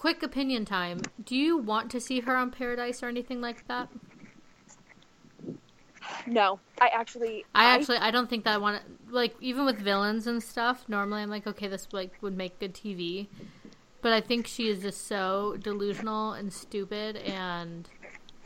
[0.00, 1.02] Quick opinion time.
[1.22, 3.90] Do you want to see her on Paradise or anything like that?
[6.26, 9.78] no i actually I actually I don't think that I want to like even with
[9.78, 10.86] villains and stuff.
[10.88, 13.28] Normally I'm like okay this like would make good TV,
[14.00, 17.86] but I think she is just so delusional and stupid and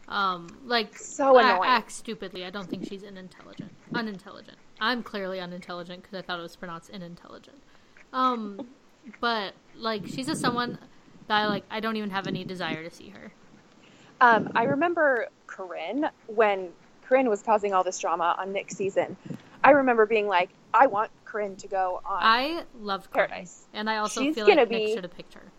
[0.09, 1.61] um like So a- annoying.
[1.71, 2.45] acts stupidly.
[2.45, 3.71] I don't think she's unintelligent.
[3.95, 4.57] Unintelligent.
[4.81, 7.63] I'm clearly unintelligent because I thought it was pronounced inintelligent.
[8.13, 8.67] Um,
[9.21, 10.79] but like she's just someone
[11.29, 11.65] I like.
[11.71, 13.33] I don't even have any desire to see her.
[14.21, 16.71] um, i remember corinne when
[17.03, 19.17] corinne was causing all this drama on nick's season
[19.63, 23.67] i remember being like i want corinne to go on I loved Corinne, Paradise.
[23.73, 25.53] and I also She's feel like Nick should have picked her.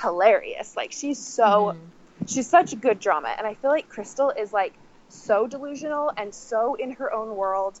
[0.00, 2.28] hilarious like she's so Mhm.
[2.28, 4.74] she's such good drama, and I feel like Krystal is like
[5.08, 7.80] so delusional and so in her own world,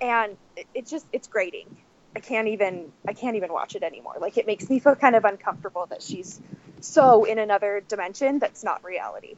[0.00, 1.76] and it, it just it's grating.
[2.16, 4.16] I can't even I can't even watch it anymore.
[4.20, 6.40] Like it makes me feel kind of uncomfortable that she's
[6.80, 9.34] so in another dimension that's not reality.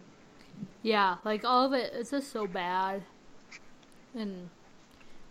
[0.83, 3.03] Yeah, like all of it is just so bad.
[4.15, 4.51] And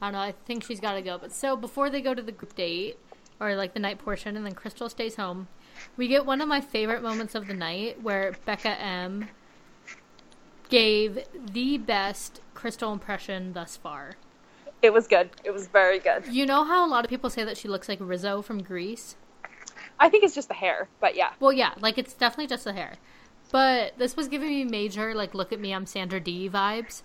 [0.01, 1.17] I don't know, I think she's got to go.
[1.17, 2.97] But so before they go to the group date
[3.39, 5.47] or like the night portion and then Krystal stays home,
[5.97, 9.29] we get one of my favorite moments of the night where Bekah M
[10.69, 11.19] gave
[11.53, 14.15] the best Krystal impression thus far.
[14.85, 15.31] It was good.
[15.43, 16.27] It was very good.
[16.27, 19.15] You know how a lot of people say that she looks like Rizzo from Grease?
[19.99, 21.31] I think it's just the hair, but yeah.
[21.39, 22.93] Well, yeah, like it's definitely just the hair.
[23.51, 27.01] But this was giving me major like look at me, I'm Sandra Dee vibes.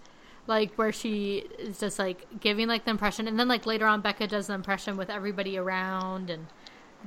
[0.46, 4.02] Like where she is just like giving like the impression and then like later on
[4.02, 6.48] Bekah does the impression with everybody around and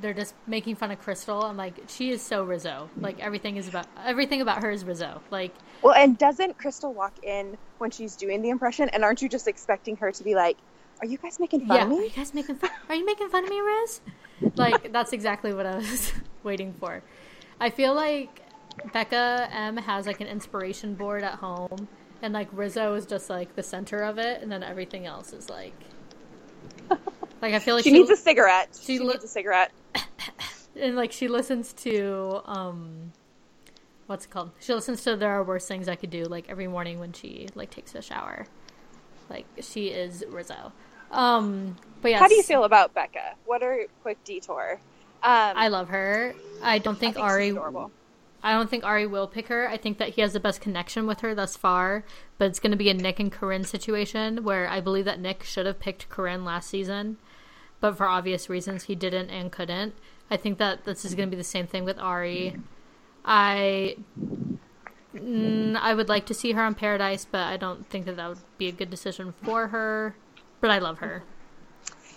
[0.01, 1.43] they're just making fun of Krystal.
[1.43, 2.89] I'm like, she is so Rizzo.
[2.99, 5.21] Like everything is about everything about her is Rizzo.
[5.29, 5.53] Like
[5.83, 9.47] Well, and doesn't Krystal walk in when she's doing the impression and aren't you just
[9.47, 10.57] expecting her to be like,
[11.01, 12.69] Are you guys making fun yeah, of are you guys making fun?
[12.89, 14.01] Are you making fun of me, Riz?
[14.55, 17.01] Like that's exactly what I was waiting for.
[17.59, 18.41] I feel like
[18.93, 21.87] Bekah M has like an inspiration board at home,
[22.21, 25.49] and like Rizzo is just like the center of it, and then everything else is
[25.49, 25.75] like.
[27.41, 28.69] Like I feel like She needs a cigarette.
[28.79, 29.73] she She, li- needs a cigarette.
[30.79, 33.11] and like she listens to um
[34.07, 34.51] what's it called?
[34.59, 37.47] She listens to there are worse things i could do like every morning when she
[37.55, 38.45] like takes a shower.
[39.29, 40.71] Like she is rizzo.
[41.11, 43.35] Um but yeah How do you feel about Bekah?
[43.45, 44.79] What are quick detour?
[45.23, 46.35] Um, i love her.
[46.61, 47.57] I don't I think, think ari
[48.45, 49.69] i don't think ari will pick her.
[49.69, 52.03] I think that he has the best connection with her thus far
[52.37, 55.43] but it's going to be a nick and corinne situation where i believe that nick
[55.43, 57.17] should have picked corinne last season
[57.79, 59.93] but for obvious reasons he didn't and couldn't.
[60.31, 62.55] I think that this is going to be the same thing with ari
[63.25, 63.97] I
[65.15, 68.29] mm, I would like to see her on Paradise, but I don't think that that
[68.29, 70.15] would be a good decision for her.
[70.61, 71.23] But I love her.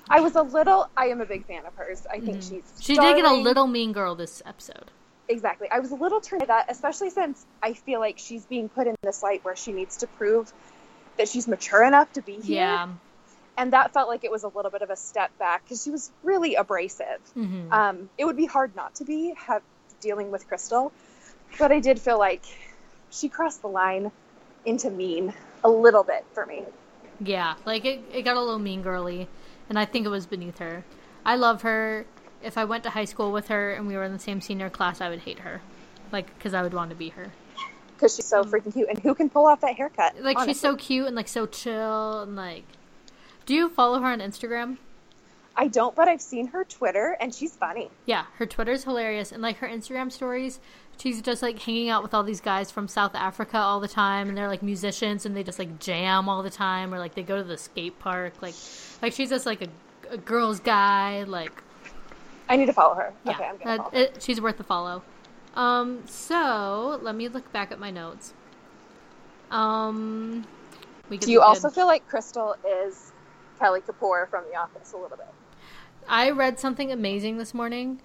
[0.09, 0.89] I was a little.
[0.97, 2.07] I am a big fan of hers.
[2.11, 2.51] I think she's.
[2.53, 2.81] Mm-hmm.
[2.81, 4.91] She did get a little mean girl this episode.
[5.29, 5.69] Exactly.
[5.71, 8.87] I was a little turned to that, especially since I feel like she's being put
[8.87, 10.53] in this light where she needs to prove
[11.19, 12.63] that she's mature enough to be here.
[12.63, 12.89] Yeah.
[13.59, 15.91] And that felt like it was a little bit of a step back because she
[15.91, 17.21] was really abrasive.
[17.35, 19.63] hmm Um, it would be hard not to be have,
[20.07, 20.93] dealing with Krystal,
[21.59, 22.45] but I did feel like
[23.11, 24.13] she crossed the line
[24.65, 26.65] into mean a little bit for me.
[27.21, 29.27] Yeah, like it, it got a little mean girly,
[29.69, 30.85] and I think it was beneath her.
[31.25, 32.07] I love her.
[32.41, 34.71] If I went to high school with her and we were in the same senior
[34.71, 35.61] class, I would hate her,
[36.13, 37.33] like because I would want to be her.
[37.97, 38.89] because she's so freaking cute.
[38.89, 40.17] And who can pull off that haircut?
[40.17, 40.23] Mm.
[40.23, 42.65] Like she's so cute and like so chill and like.
[43.47, 44.77] Do you follow her on Instagram?
[45.57, 47.91] I don't, but I've seen her Twitter, and she's funny.
[48.05, 50.61] Yeah, her Twitter's hilarious, and like her Instagram stories,
[50.99, 54.29] she's just like hanging out with all these guys from South Africa all the time,
[54.29, 57.23] and they're like musicians, and they just like jam all the time, or like they
[57.23, 58.55] go to the skate park, like,
[59.01, 59.69] like she's just like a,
[60.11, 61.63] a girl's guy, like
[62.49, 63.13] I need to follow her.
[63.25, 63.91] yeah, okay, I'm uh, her.
[63.93, 65.03] it, she's worth the follow.
[65.55, 68.35] Um, so let me look back at my notes.
[69.51, 70.45] Um,
[71.09, 73.13] we Do you also feel like Krystal is
[73.59, 75.27] Kelly Kapoor from The Office a little bit?
[76.09, 78.01] I read something amazing this morning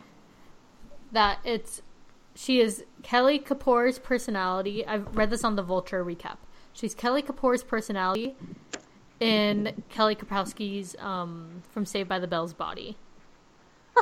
[1.11, 1.81] that it's
[2.35, 4.85] she is Kelly Kapoor's personality.
[4.85, 6.37] I've read this on the Vulture recap.
[6.73, 8.35] She's Kelly Kapoor's personality
[9.19, 12.95] in Kelly Kapowski's um, from Saved by the Bell's body.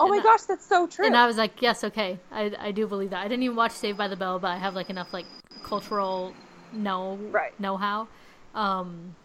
[0.00, 1.06] Oh my I- gosh, that's so true.
[1.06, 3.18] And I was like, yes, okay, I, I do believe that.
[3.24, 5.24] I didn't even watch Saved by the Bell, but I have like enough like
[5.64, 6.34] cultural
[6.72, 7.58] know Right.
[7.58, 8.06] know how.
[8.54, 9.16] Um,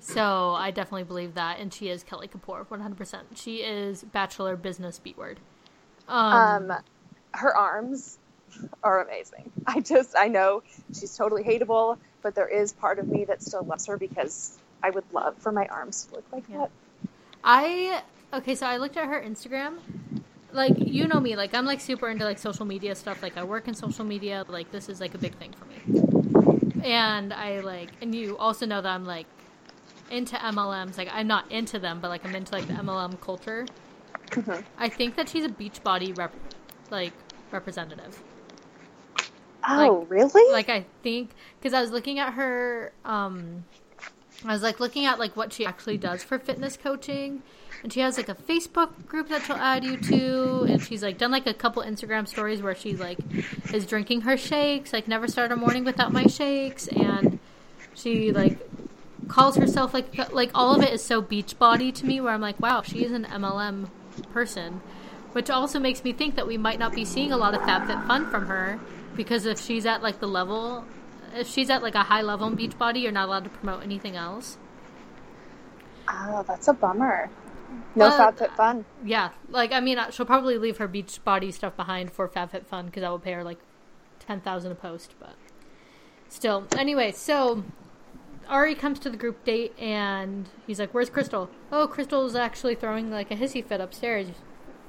[0.00, 3.36] so I definitely believe that, and she is Kelly Kapoor, one hundred percent.
[3.36, 5.40] She is Bachelor Business B word.
[6.08, 6.72] Um, um,
[7.32, 8.18] her arms
[8.82, 9.50] are amazing.
[9.66, 13.62] I just, I know she's totally hateable, but there is part of me that still
[13.62, 16.58] loves her because I would love for my arms to look like Yeah.
[16.58, 16.70] that.
[17.44, 19.78] I okay, so I looked at her Instagram.
[20.52, 23.22] Like you know me, like I'm like super into like social media stuff.
[23.22, 24.44] Like I work in social media.
[24.48, 25.82] Like this is like a big thing for me.
[26.82, 29.26] And I like, and you also know that I'm like
[30.10, 30.98] into MLMs.
[30.98, 33.66] Like I'm not into them, but like I'm into like the MLM culture.
[34.30, 34.64] Mhm.
[34.78, 36.32] I think that she's a Beachbody rep,
[36.90, 37.12] like
[37.50, 38.22] representative.
[39.68, 40.50] Oh, really?
[40.52, 43.64] Like I think because I was looking at her, um,
[44.44, 47.42] I was like looking at like what she actually does for fitness coaching,
[47.82, 51.18] and she has like a Facebook group that she'll add you to, and she's like
[51.18, 53.18] done like a couple Instagram stories where she like
[53.74, 57.38] is drinking her shakes, like never start a morning without my shakes, and
[57.94, 58.58] she like
[59.30, 62.58] calls herself like like all of it is so Beachbody to me where I'm like
[62.60, 63.88] wow she is an MLM
[64.32, 64.80] person
[65.32, 68.30] which also makes me think that we might not be seeing a lot of FabFitFun
[68.30, 68.80] from her
[69.14, 70.84] because if she's at like the level,
[71.34, 74.16] if she's at like a high level in Beachbody, you're not allowed to promote anything
[74.16, 74.58] else.
[76.08, 77.30] Oh, that's a bummer.
[77.94, 78.84] No Well, FabFitFun.
[79.04, 83.02] Yeah, like I mean, uh, she'll probably leave her Beachbody stuff behind for FabFitFun because
[83.02, 83.58] that will pay her like
[84.18, 85.14] ten thousand a post.
[85.20, 85.34] But
[86.28, 87.62] still, anyway, so
[88.50, 93.10] Arie comes to the group date and he's like, "Where's Krystal?" Oh, Krystal's actually throwing
[93.10, 94.28] like a hissy fit upstairs.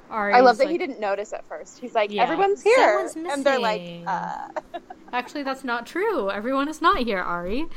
[0.09, 1.79] Arie, I love that he didn't notice at first.
[1.79, 2.23] He's like, Yeah.
[2.23, 3.09] everyone's here.
[3.15, 4.49] And they're like, uh.
[5.13, 6.29] Actually, that's not true.
[6.29, 7.67] Everyone is not here, Arie.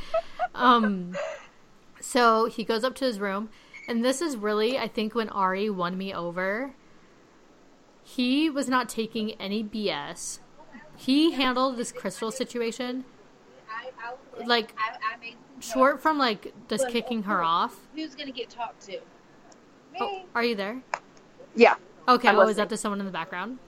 [0.55, 1.17] Um,
[2.01, 3.51] so he goes up to his room,
[3.89, 6.75] and this is really, I think, when Arie won me over.
[8.03, 10.41] He was not taking any BS.
[10.97, 13.05] He handled this Krystal situation
[14.47, 14.75] like
[15.61, 17.77] short from like just kicking her off.
[17.95, 18.99] Who's gonna get talked to?
[20.01, 20.83] Oh, are you there?
[21.55, 21.75] yeah.
[22.07, 22.57] Okay, I'm oh, is listening.
[22.65, 23.59] that just someone in the background?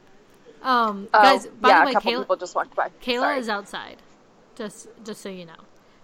[0.63, 2.91] Um, Oh, guys, by yeah, the way, a couple Kayla, people just walked by.
[3.03, 3.39] Kayla Sorry.
[3.39, 3.97] is outside.
[4.57, 5.55] Just just so you know.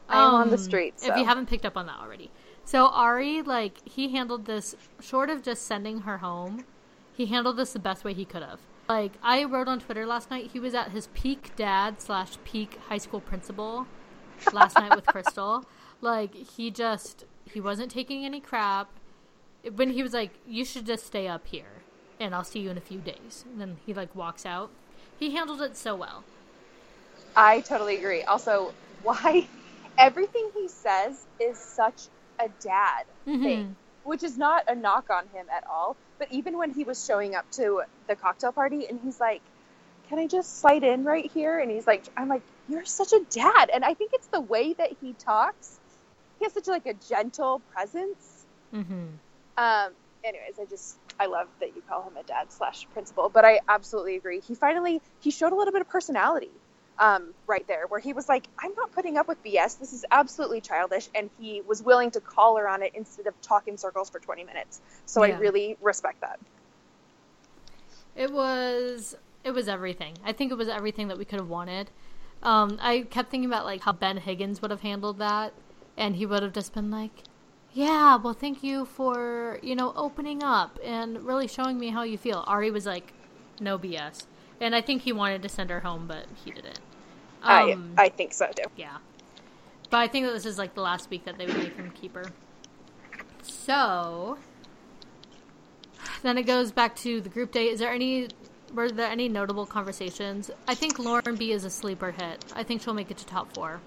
[0.09, 2.31] I'm on the Um, street, If you haven't picked up on that already.
[2.65, 6.65] So Arie, like, he handled this short of just sending her home,
[7.13, 8.61] he handled this the best way he could have.
[8.89, 12.79] Like, I wrote on Twitter last night, he was at his peak dad slash peak
[12.89, 13.87] high school principal
[14.53, 15.65] last night with Krystal.
[16.01, 18.99] Like, he just he wasn't taking any crap.
[19.75, 21.85] When he was like, You should just stay up here
[22.21, 23.45] and I'll see you in a few days.
[23.49, 24.71] And then he like walks out.
[25.17, 26.25] He handled it so well.
[27.37, 28.23] I totally agree.
[28.23, 29.49] Also, why
[29.99, 32.09] everything he says is such
[32.41, 33.43] a dad Mhm.
[33.43, 35.97] thing, which is not a knock on him at all.
[36.19, 39.43] But even when he was showing up to the cocktail party and he's like,
[40.09, 41.59] Can I just slide in right here?
[41.59, 43.71] And he's like, I'm like, You're such a dad.
[43.73, 45.79] And I think it's the way that he talks.
[46.39, 48.45] He has such like a gentle presence.
[48.75, 49.07] Mm-hmm.
[49.57, 49.93] Um,
[50.25, 53.61] anyways, I just I love that you call him a dad slash principal, but I
[53.69, 54.41] absolutely agree.
[54.41, 56.51] He finally he showed a little bit of personality
[56.99, 59.79] um, right there, where he was like, "I'm not putting up with BS.
[59.79, 63.41] This is absolutely childish," and he was willing to call her on it instead of
[63.43, 64.81] talk in circles for 20 minutes.
[65.07, 65.37] So Yeah.
[65.37, 66.39] I really respect that.
[68.15, 70.15] It was it was everything.
[70.25, 71.91] I think it was everything that we could have wanted.
[72.43, 75.53] Um, I kept thinking about like how Ben Higgins would have handled that,
[75.97, 77.23] and he would have just been like,
[77.73, 82.19] "Yeah, well, thank you for you know opening up and really showing me how you
[82.19, 83.13] feel." Arie was like,
[83.61, 84.27] "No BS,"
[84.61, 86.81] and I think he wanted to send her home, but he didn't.
[87.43, 88.65] Um, I I think so too.
[88.77, 88.99] yeah.
[89.91, 91.91] But I think that this is like the last week that they would make him
[91.91, 92.33] keep her.
[93.43, 94.39] So
[96.23, 97.69] then it goes back to the group date.
[97.73, 98.29] Is there any
[98.75, 100.51] were there any notable conversations?
[100.67, 102.45] I think Lauren B is a sleeper hit.
[102.55, 103.81] I think she'll make it to top four.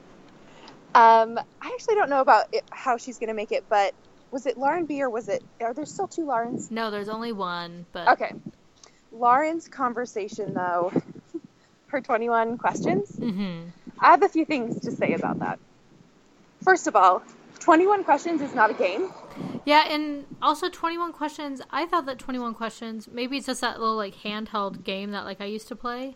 [0.94, 3.94] Um, I actually don't know about it, how she's going to make it, but
[4.32, 5.44] was it Lauren B or was it?
[5.62, 6.72] Are there still two Laurens?
[6.72, 8.34] No, there's only one, but Okay.
[9.12, 10.92] Lauren's conversation though,
[11.88, 13.10] her 21 questions.
[13.16, 13.64] hmm
[14.00, 15.60] I have a few things to say about that.
[16.64, 17.24] First of all,
[17.60, 19.12] 21 questions is not a game.
[19.66, 21.62] Yeah, and also 21 questions.
[21.72, 25.42] I thought that 21 questions, maybe it's just that little like handheld game that like
[25.42, 26.16] I used to play.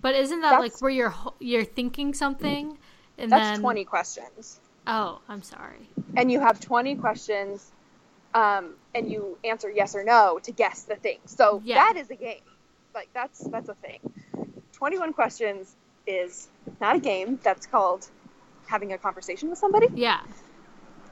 [0.00, 2.78] But isn't that like where you're you're thinking something
[3.18, 4.60] and That's then 20 questions.
[4.86, 5.88] Oh, I'm sorry.
[6.16, 7.70] And you have 20 questions
[8.34, 11.18] um, and you answer yes or no to guess the thing.
[11.26, 11.76] So Yeah.
[11.76, 12.40] that is a game.
[12.94, 14.00] Like that's that's a thing.
[14.72, 16.48] 21 questions is
[16.80, 17.38] not a game.
[17.42, 18.08] That's called
[18.66, 19.88] having a conversation with somebody.
[19.94, 20.20] Yeah.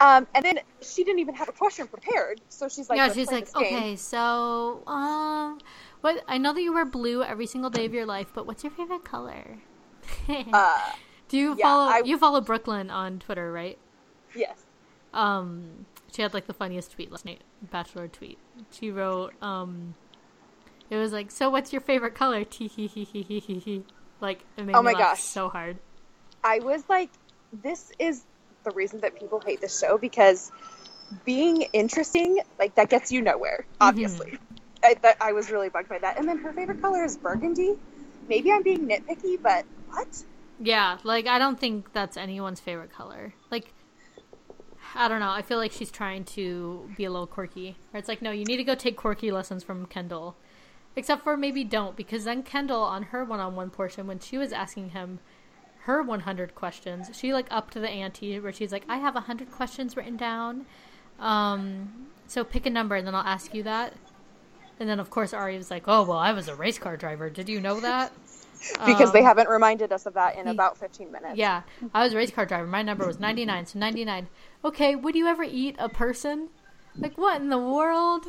[0.01, 2.41] Um, and then she didn't even have a question prepared.
[2.49, 5.59] So she's like, yeah, "Let's she's like, okay, so um,
[6.03, 6.23] what?
[6.29, 8.71] I know that you wear blue every single day of your life, but what's your
[8.73, 9.59] favorite color?
[10.53, 10.93] Uh,
[11.29, 11.91] Do you yeah, follow?
[11.93, 13.79] I- You follow Brooklyn on Twitter, right?
[14.35, 14.65] yes.
[15.13, 18.39] Um, she had like the funniest tweet last night, bachelor tweet.
[18.71, 19.95] She wrote, um,
[20.91, 22.45] it was like, so what's your favorite color?
[22.45, 23.85] Tee hee hee hee hee hee hee.
[24.21, 25.23] Like, it made Oh me my laugh gosh.
[25.23, 25.79] so hard.
[26.45, 27.11] I was like,
[27.53, 28.25] this is
[28.65, 30.51] the reason that people hate this show because
[31.25, 33.65] being interesting, like that gets you nowhere.
[33.65, 33.83] Mm-hmm.
[33.83, 34.39] Obviously,
[34.85, 36.19] I, that, I was really bugged by that.
[36.19, 37.79] And then her favorite color is burgundy.
[38.29, 40.25] Maybe I'm being nitpicky, but what?
[40.61, 43.35] Yeah, like I don't think that's anyone's favorite color.
[43.51, 43.73] Like
[44.95, 45.31] I don't know.
[45.31, 47.77] I feel like she's trying to be a little quirky.
[47.93, 50.37] Or it's like, no, you need to go take quirky lessons from Kendall.
[50.97, 54.91] Except for maybe don't, because then Kendall on her one-on-one portion, when she was asking
[54.91, 55.21] him
[55.89, 59.97] her 100 questions, she like upped the ante where she's like, I have 100 questions
[59.97, 60.67] written down.
[61.19, 63.95] Um, so pick a number and then I'll ask you that.
[64.79, 67.31] And then of course Arie was like, oh well, I was a race car driver.
[67.31, 68.13] Did you know that?
[68.85, 71.37] Because they Um, haven't reminded us of that in about 15 minutes.
[71.37, 71.63] yeah,
[71.95, 72.67] I was a race car driver.
[72.67, 74.27] My number was 99, so 99.
[74.65, 76.49] Okay, would you ever eat a person?
[76.97, 78.27] Like, what in the world?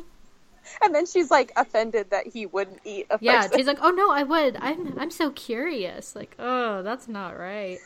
[0.82, 3.26] and then she's like offended that he wouldn't eat a fish.
[3.26, 3.58] Yeah, person.
[3.58, 4.56] she's like, "Oh no, I would.
[4.60, 7.78] I'm I'm so curious." Like, "Oh, that's not right."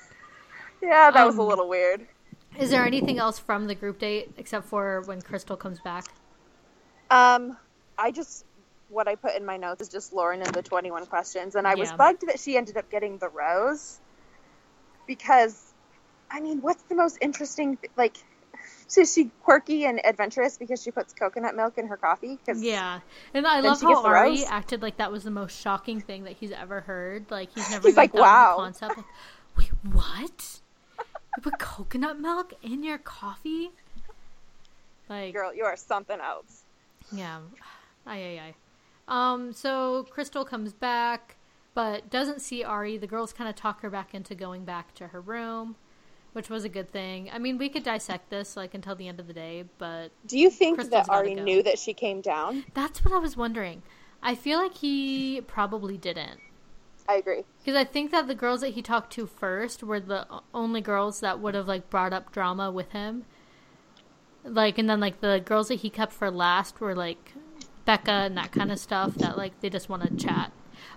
[0.83, 2.07] yeah, that was a um, little weird.
[2.59, 6.05] Is there anything else from the group date except for when Krystal comes back?
[7.11, 7.57] Um,
[7.99, 8.45] I just
[8.89, 11.75] what I put in my notes is just Lauren and the 21 questions, and I
[11.75, 13.99] was bugged that she ended up getting the rose
[15.07, 15.75] because,
[16.31, 17.77] I mean, what's the most interesting?
[17.97, 18.17] Like,
[18.99, 22.39] is she quirky and adventurous because she puts coconut milk in her coffee?
[22.47, 23.01] 'Cause- Yeah,
[23.33, 24.45] and I love how Arie rose?
[24.49, 27.31] acted like that was the most shocking thing that he's ever heard.
[27.31, 28.97] Like he's never He's like, "Wow." concept.
[28.97, 29.07] Like,
[29.57, 30.61] Wait, what?
[31.37, 33.71] You put coconut milk in your coffee?
[35.09, 36.63] Like, girl, you are something else.
[37.13, 37.39] yeah,
[38.07, 38.55] ay ay ay.
[39.07, 41.37] Um, so Krystal comes back,
[41.75, 42.97] but doesn't see Arie.
[42.97, 45.77] The girls kind of talk her back into going back to her room,
[46.35, 47.31] which was a good thing.
[47.33, 50.39] I mean, we could dissect this like until the end of the day, but Do
[50.39, 52.65] you think Krystal's that Arie knew that she came down?
[52.75, 53.83] that's what I was wondering.
[54.23, 56.41] I feel like he probably didn't.
[57.09, 57.45] I agree.
[57.59, 61.21] Because I think that the girls that he talked to first were the only girls
[61.21, 63.25] that would have like brought up drama with him.
[64.43, 67.35] Like, and then like the girls that he kept for last were like
[67.85, 69.15] Becca and that kind of stuff.
[69.17, 70.51] That like they just want to chat.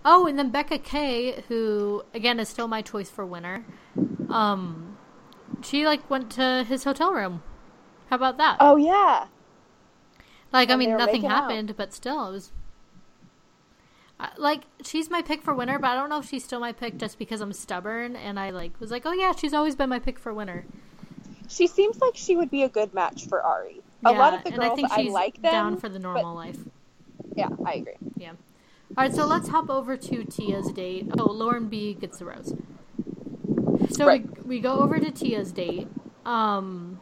[0.03, 3.65] Oh, and then Becca K, who again is still my choice for winner.
[4.29, 4.86] Um,
[5.63, 7.43] she like went to his hotel room.
[8.09, 8.57] How about that?
[8.59, 9.27] Oh yeah.
[10.53, 11.51] Like, I And they mean, nothing making out.
[11.51, 12.51] happened, but still, it was.
[14.19, 16.71] Uh, like, she's my pick for winner, but I don't know if she's still my
[16.71, 19.89] pick just because I'm stubborn and I, like, was like, oh yeah, she's always been
[19.89, 20.65] my pick for winner.
[21.49, 23.81] She seems like she would be a good match for Arie.
[24.05, 25.51] a lot of the and I girls think I, like them.
[25.51, 26.57] down for the normal life.
[27.35, 27.93] Yeah, I agree.
[28.15, 28.31] Yeah.
[28.97, 31.09] All right, so let's hop over to Tia's date.
[31.19, 32.53] Oh, Lauren B gets the rose.
[33.97, 34.21] So Right.
[34.45, 35.87] we, we go over to Tia's date.
[36.23, 37.01] Um,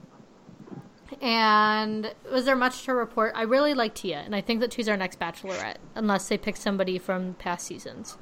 [1.22, 3.34] and was there much to report?
[3.36, 6.56] I really like Tia, and I think that she's our next bachelorette, unless they pick
[6.56, 8.18] somebody from past seasons.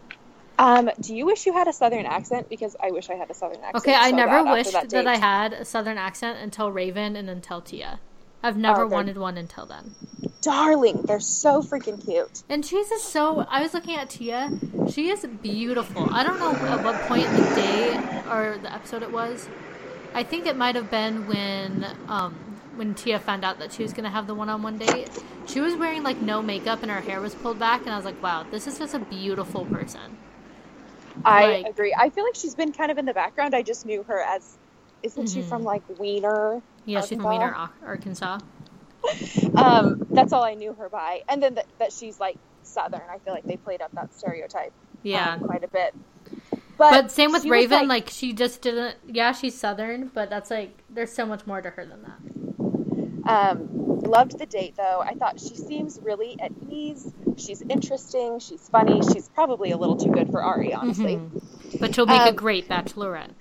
[0.57, 2.49] Um, do you wish you had a southern accent?
[2.49, 3.75] Because I wish I had a southern accent.
[3.75, 7.29] Okay, I so never wished that, that, I had a southern accent until Raven and
[7.29, 8.01] until Tia.
[8.43, 9.95] I've never Oh, wanted one until then.
[10.43, 12.43] Darling, they're so freaking cute.
[12.49, 13.45] And she's just so.
[13.49, 14.51] I was looking at Tia.
[14.91, 16.13] She is beautiful.
[16.13, 19.47] I don't know at what point in the day or the episode it was.
[20.13, 22.33] I think it might have been when um,
[22.75, 25.09] when Tia found out that she was going to have the one-on-one date.
[25.47, 28.05] She was wearing like no makeup and her hair was pulled back, and I was
[28.05, 30.17] like, "Wow, this is just a beautiful person."
[31.23, 31.95] I Like- agree.
[31.97, 33.55] I feel like she's been kind of in the background.
[33.55, 34.57] I just knew her as,
[35.03, 35.47] isn't she Mhm.
[35.49, 36.61] from like Weiner?
[36.85, 37.47] Yeah, she's from Arkansas?
[37.59, 38.39] Weiner, Arkansas.
[39.55, 41.21] Um, that's all I knew her by.
[41.29, 43.01] And then that, that she's like Southern.
[43.09, 44.73] I feel like they played up that stereotype.
[45.03, 45.33] Yeah.
[45.33, 45.93] um, quite a bit.
[46.77, 48.95] But, But same with Raven, like, she just didn't.
[49.07, 53.29] Yeah, she's Southern, but that's like there's so much more to her than that.
[53.29, 53.67] Um,
[54.01, 55.01] loved the date though.
[55.05, 57.11] I thought she seems really at ease.
[57.37, 58.39] She's interesting.
[58.39, 59.01] She's funny.
[59.13, 61.17] She's probably a little too good for Arie, honestly.
[61.17, 61.79] Mhm.
[61.79, 63.31] But she'll make a Um, great bachelorette.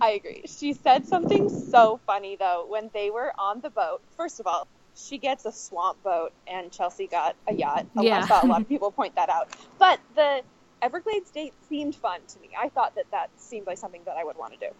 [0.00, 0.44] I agree.
[0.46, 4.00] She said something so funny though when they were on the boat.
[4.16, 7.86] First of all, she gets a swamp boat and Chelsea got a yacht.
[7.96, 8.22] A- Yeah.
[8.22, 9.48] I saw a lot of people point that out.
[9.78, 10.42] But the
[10.82, 12.50] Everglades date seemed fun to me.
[12.58, 14.74] I thought that that seemed like something that I would want to do.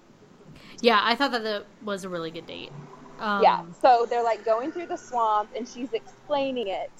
[0.81, 2.71] Yeah, I thought that that was a really good date.
[3.19, 3.63] Um, yeah.
[3.83, 6.91] So they're like going through the swamp and she's explaining it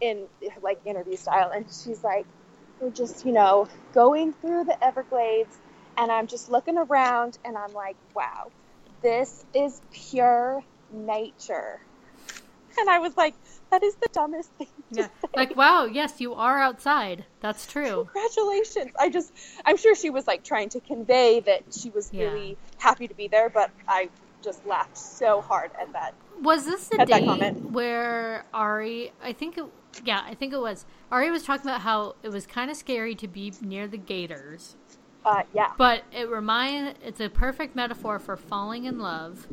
[0.00, 0.26] in
[0.62, 2.26] like interview style and she's like
[2.80, 5.58] we're just, you know, going through the Everglades
[5.96, 8.50] and I'm just looking around and I'm like, wow,
[9.02, 10.62] this is pure
[10.92, 11.80] nature.
[12.78, 13.34] And I was like,
[13.70, 15.06] that is the dumbest thing to Yeah.
[15.20, 15.28] say.
[15.36, 17.24] Like, wow, yes, you are outside.
[17.40, 18.08] That's true.
[18.12, 18.92] Congratulations.
[18.98, 19.32] I just,
[19.64, 22.24] I'm sure she was like trying to convey that she was Yeah.
[22.24, 24.08] really happy to be there, but I
[24.42, 26.14] just laughed so hard at that.
[26.42, 27.70] Was this the At that date comment.
[27.70, 29.12] where Arie?
[29.22, 29.64] I think it.
[30.04, 30.86] Yeah, I think it was.
[31.12, 34.74] Arie was talking about how it was kind of scary to be near the gators,
[35.24, 35.72] Uh, yeah.
[35.78, 36.94] but it remind.
[37.04, 39.46] It's a perfect metaphor for falling in love,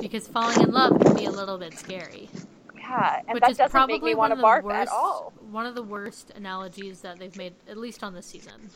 [0.00, 2.28] because falling in love can be a little bit scary.
[2.76, 3.20] Yeah.
[3.26, 5.32] And which that is doesn't probably make me want to bark worst, at all.
[5.50, 8.70] One of the worst analogies that they've made, at least on this season.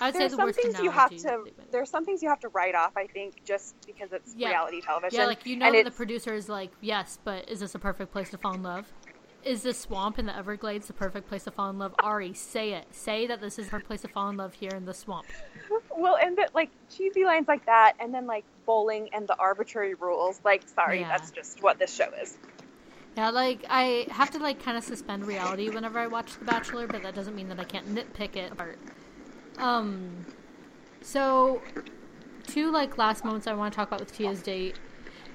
[0.00, 1.16] I'd say There's the some worst things you have to.
[1.16, 1.66] that they've made.
[1.70, 2.96] There's some things you have to write off.
[2.96, 4.48] I think just because it's Yeah.
[4.48, 5.18] reality television.
[5.20, 8.28] Yeah, like you know the producer is like, yes, but is this a perfect place
[8.30, 8.92] to fall in love?
[9.44, 11.94] Is this swamp in the Everglades the perfect place to fall in love?
[12.02, 12.86] Arie, say it.
[12.92, 15.26] Say that this is her place to fall in love here in the swamp.
[15.94, 19.94] Well, and that like cheesy lines like that, and then like bowling and the arbitrary
[19.94, 20.40] rules.
[20.44, 21.08] Like, sorry, Yeah.
[21.08, 22.38] that's just what this show is.
[23.16, 26.86] Yeah, like I have to like kind of suspend reality whenever I watch The Bachelor,
[26.86, 28.78] but that doesn't mean that I can't nitpick it apart.
[29.58, 30.24] Um,
[31.02, 31.60] so
[32.46, 34.76] two like last moments I want to talk about with Tia's date.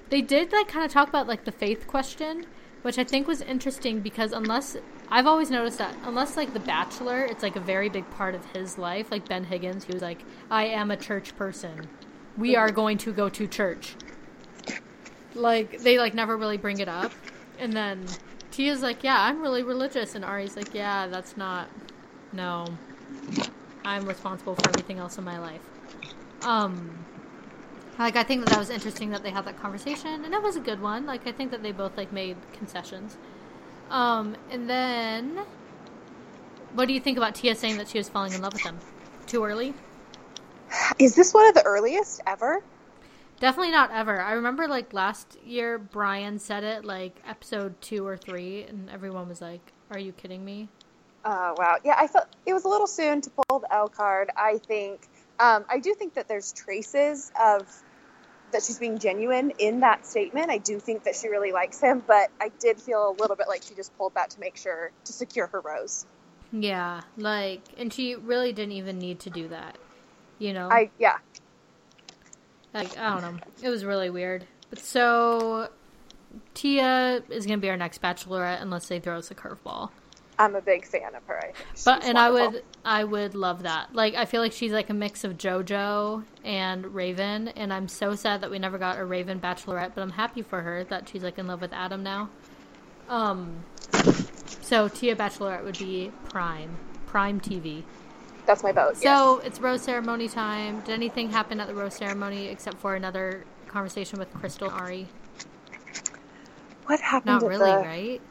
[0.10, 2.48] They did like kind of talk about like the faith question,
[2.82, 4.78] which I think was interesting because unless
[5.10, 8.46] I've always noticed that unless like The Bachelor, it's like a very big part of
[8.54, 9.12] his life.
[9.12, 11.88] Like Ben Higgins, he was like, "I am a church person.
[12.38, 13.96] We are going to go to church."
[15.34, 17.12] Like they like never really bring it up,
[17.58, 18.06] and then
[18.52, 21.70] Tia's like, "Yeah, I'm really religious," and Arie's like, "Yeah, that's not.
[22.32, 22.66] No,
[23.84, 25.62] I'm responsible for everything else in my life."
[26.44, 27.06] Um,
[28.00, 30.56] like I think that that was interesting that they had that conversation, and that was
[30.56, 31.06] a good one.
[31.06, 33.18] Like I think that they both like made concessions.
[33.90, 35.40] Um, and then,
[36.74, 38.80] what do you think about Tia saying that she was falling in love with him?
[39.28, 39.74] Too early?
[41.00, 42.64] Is this one of the earliest ever?
[43.40, 44.22] Definitely not ever.
[44.22, 49.28] I remember like last year Bryan said it like episode two or three, and everyone
[49.28, 50.70] was like, "Are you kidding me?"
[51.26, 51.96] Oh wow, yeah.
[51.98, 54.30] I felt it was a little soon to pull the L card.
[54.38, 55.02] I think
[55.40, 57.68] um, I do think that there's traces of
[58.52, 60.50] that she's being genuine in that statement.
[60.50, 63.48] I do think that she really likes him, but I did feel a little bit
[63.48, 66.06] like she just pulled that to make sure to secure her rose.
[66.52, 69.78] Yeah, like, and she really didn't even need to do that.
[70.40, 71.18] You know, I yeah.
[72.74, 73.40] like I don't know.
[73.62, 74.46] It was really weird.
[74.70, 75.70] But so
[76.54, 79.90] Tia is gonna be our next bachelorette unless they throw us a curveball.
[80.40, 81.38] I'm a big fan of her.
[81.38, 83.94] I think But and I would I would love that.
[83.94, 88.16] Like I feel like she's like a mix of JoJo and Raven, and I'm so
[88.16, 89.92] sad that we never got a Raven bachelorette.
[89.94, 92.30] But I'm happy for her that she's like in love with Adam now.
[93.10, 93.66] Um,
[94.62, 97.84] so Tia bachelorette would be prime prime TV.
[98.46, 98.96] That's my vote.
[99.02, 99.04] yes.
[99.04, 100.80] So it's rose ceremony time.
[100.82, 105.10] Did anything happen at the rose ceremony except for another conversation with Krystal Arie?
[106.90, 108.22] what happened Not really, the, right?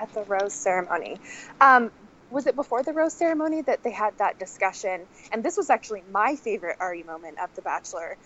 [0.00, 1.18] At the rose ceremony?
[1.60, 1.90] Um,
[2.30, 5.06] was it before the rose ceremony that they had that discussion?
[5.32, 8.16] And this was actually my favorite Arie moment of The Bachelor,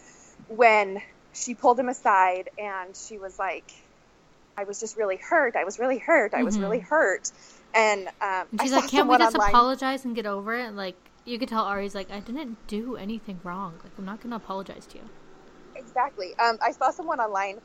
[0.49, 1.01] when
[1.33, 3.65] she pulled him aside and she was like,
[4.57, 5.57] "I was just really hurt.
[5.57, 6.35] I was really hurt.
[6.35, 7.31] I was really hurt."
[7.75, 10.77] And, um, And she's like, "Can't we just online- apologize and get over it?" And
[10.77, 13.81] like, you could tell Arie's like, "I didn't do anything wrong.
[13.83, 15.05] Like, I'm not gonna apologize to you."
[15.75, 16.35] Exactly.
[16.39, 17.61] Um, I saw someone online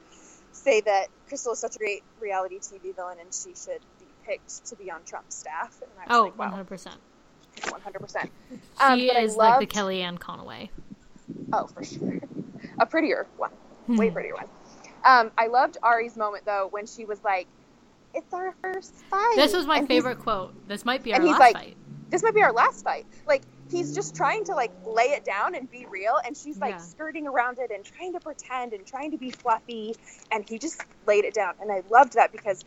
[0.54, 3.82] say that Krystal is such a great reality TV villain and she should
[4.28, 5.82] picked to be on Trump's staff.
[5.82, 6.96] And I was Oh, like, wow, 100 percent.
[7.62, 8.22] 100%.
[8.22, 8.30] She
[8.80, 10.70] Um, I is like the Kellyanne Conway.
[11.54, 12.20] Oh, for sure.
[12.80, 13.52] A prettier one.
[13.88, 14.46] Way prettier one.
[15.06, 17.48] Um, I loved Arie's moment, though, when she was like,
[18.14, 19.34] it's our first fight.
[19.36, 20.54] This was my And favorite quote.
[20.68, 21.78] This might be our last like- fight.
[22.10, 23.06] This might be our last fight.
[23.28, 26.76] Like, he's just trying to, like, lay it down and be real, and she's, like,
[26.76, 26.78] Yeah.
[26.78, 29.94] skirting around it and trying to pretend and trying to be fluffy,
[30.32, 31.56] and he just laid it down.
[31.60, 32.64] And I loved that because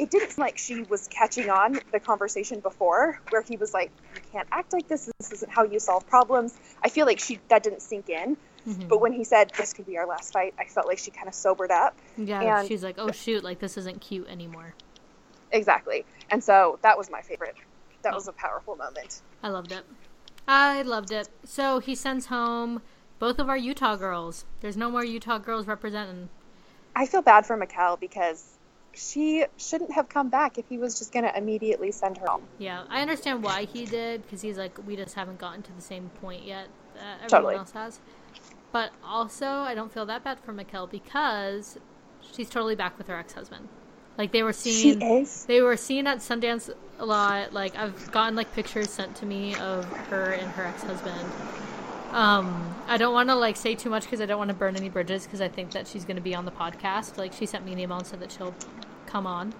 [0.00, 3.90] it didn't seem like she was catching on the conversation before where he was like
[4.14, 7.38] you can't act like this this isn't how you solve problems i feel like she
[7.48, 8.36] that didn't sink in
[8.66, 8.88] Mhm.
[8.88, 11.28] but when he said this could be our last fight i felt like she kind
[11.28, 14.74] of sobered up Yeah, and- she's like, "Oh shoot, like this isn't cute anymore."
[15.52, 17.56] exactly and so that was my favorite
[18.02, 18.16] that Oh.
[18.16, 19.84] was a powerful moment I loved it.
[20.46, 21.28] I loved it.
[21.44, 22.82] So he sends home
[23.18, 24.44] both of our Utah girls.
[24.60, 26.28] There's no more Utah girls representing.
[26.94, 28.58] i feel bad for Maquel because
[28.94, 32.42] she shouldn't have come back if he was just going to immediately send her home
[32.58, 35.80] Yeah, I understand why he did because he's like, we just haven't gotten to the
[35.82, 37.54] same point yet that everyone Totally.
[37.56, 38.00] else has.
[38.72, 41.78] But also, I don't feel that bad for Maquel because
[42.20, 43.68] she's totally back with her ex-husband.
[44.18, 44.98] Like they were seen,
[45.46, 47.52] they were seen at Sundance a lot.
[47.52, 51.26] Like I've gotten like pictures sent to me of her and her ex-husband.
[52.10, 54.76] Um, I don't want to like say too much because I don't want to burn
[54.76, 57.18] any bridges because I think that she's going to be on the podcast.
[57.18, 58.54] Like she sent me an email and said that she'll
[59.06, 59.54] come on.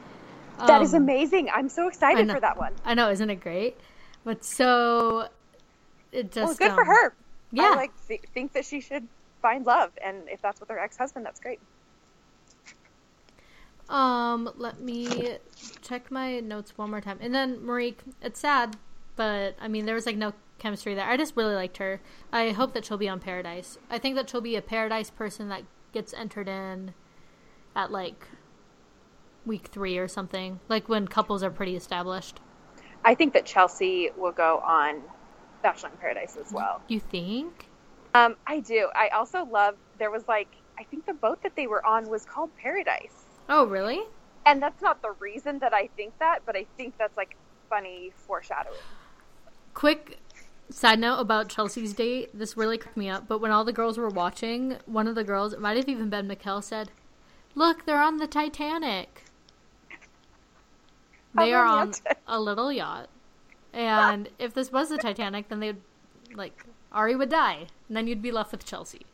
[0.66, 2.34] that is Um, amazing i'm so excited know.
[2.34, 3.76] for that one I know, isn't it great?
[4.24, 5.28] But so
[6.12, 7.16] it just well good for um, her
[7.52, 9.08] Yeah, i like th- think that she should
[9.42, 11.60] find love and if that's with her ex-husband that's great
[13.88, 15.38] Um, let me
[15.82, 17.18] check my notes one more time.
[17.20, 17.96] And then Marikh.
[18.22, 18.76] it's sad,
[19.16, 21.08] but I mean there was like no chemistry there.
[21.08, 22.00] I just really liked her.
[22.32, 23.78] I hope that she'll be on Paradise.
[23.90, 26.94] I think that she'll be a Paradise person that gets entered in
[27.74, 28.28] at like
[29.44, 30.60] week three or something.
[30.68, 32.38] Like when couples are pretty established.
[33.04, 35.02] I think that Chelsea will go on
[35.62, 36.80] Bachelor in Paradise as well.
[36.86, 37.66] You think?
[38.14, 38.88] Um, I do.
[38.94, 40.48] I also love there was like
[40.78, 44.00] I think the boat that they were on was called Paradise, Oh, really?
[44.46, 47.36] and that's not the reason that I think that, but I think that's like
[47.68, 48.78] funny foreshadowing.
[49.74, 50.18] Quick
[50.70, 52.30] side note about Chelsea's date.
[52.32, 53.26] This really cracked me up.
[53.28, 56.08] But when all the girls were watching, one of the girls, it might have even
[56.10, 56.90] been Maquel, said,
[57.54, 59.24] "Look, they're on the Titanic.
[61.34, 61.92] They are on
[62.26, 63.08] a little yacht.
[63.72, 65.76] And if this was the Titanic, then they'd
[66.34, 69.06] like Arie would die, and then you'd be left with Chelsea.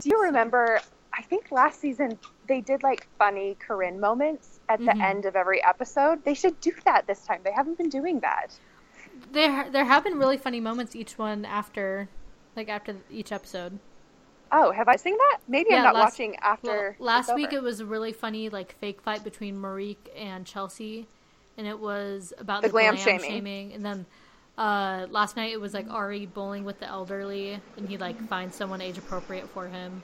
[0.00, 0.80] Do you remember?
[1.16, 2.18] I think last season
[2.48, 5.00] they did like funny Corinne moments at the Mhm.
[5.02, 6.24] end of every episode.
[6.24, 7.40] They should do that this time.
[7.44, 8.58] They haven't been doing that.
[9.34, 12.08] There there have been really funny moments each one after
[12.56, 13.78] like after each episode.
[14.52, 15.38] Oh, have I seen that?
[15.48, 16.96] Maybe Yeah, I'm not last- watching after.
[16.98, 21.08] Well, last week it was a really funny like fake fight between Marikh and Chelsea,
[21.58, 23.30] and it was about The the, glam glam, shaming.
[23.30, 23.72] shaming.
[23.72, 24.06] And then
[24.56, 28.54] uh, last night it was like Arie bowling with the elderly, and he like finds
[28.54, 30.02] someone age appropriate for him.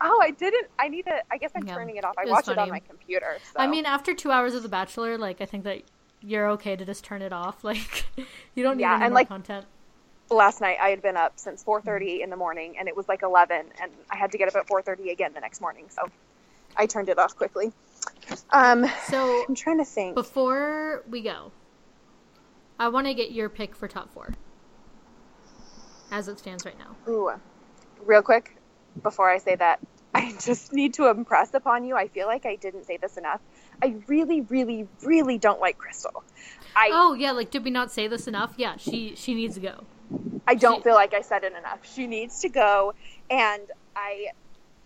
[0.00, 0.66] Oh, I didn't.
[0.78, 1.22] I need to.
[1.30, 2.14] I guess I'm Yeah, turning it off.
[2.18, 3.36] I it watch it on my computer.
[3.52, 3.60] So.
[3.60, 5.82] I mean, after two hours of The Bachelor, like I think that
[6.22, 7.62] you're okay to just turn it off.
[7.68, 8.06] Like
[8.54, 9.66] you don't need Yeah, any and, more like, content.
[10.30, 13.22] last night I had been up since 4:30 in the morning, and it was like
[13.22, 15.86] 11, and I had to get up at 4:30 again the next morning.
[15.90, 16.08] So
[16.76, 17.72] I turned it off quickly.
[18.50, 20.14] Um, So I'm trying to think.
[20.14, 21.52] before we go,
[22.78, 24.34] I want to get your pick for top four,
[26.10, 26.96] as it stands right now.
[27.08, 27.32] Ooh,
[28.04, 28.56] real quick,
[29.02, 29.80] before I say that,
[30.14, 31.96] I just need to impress upon you.
[31.96, 33.40] I feel like I didn't say this enough.
[33.82, 36.22] I really, really, really don't like Krystal.
[36.74, 38.54] I Oh yeah, like did we not say this enough?
[38.56, 39.84] Yeah, she she needs to go.
[40.46, 41.80] I don't she- feel like I said it enough.
[41.82, 42.94] She needs to go,
[43.30, 43.62] and
[43.94, 44.28] I,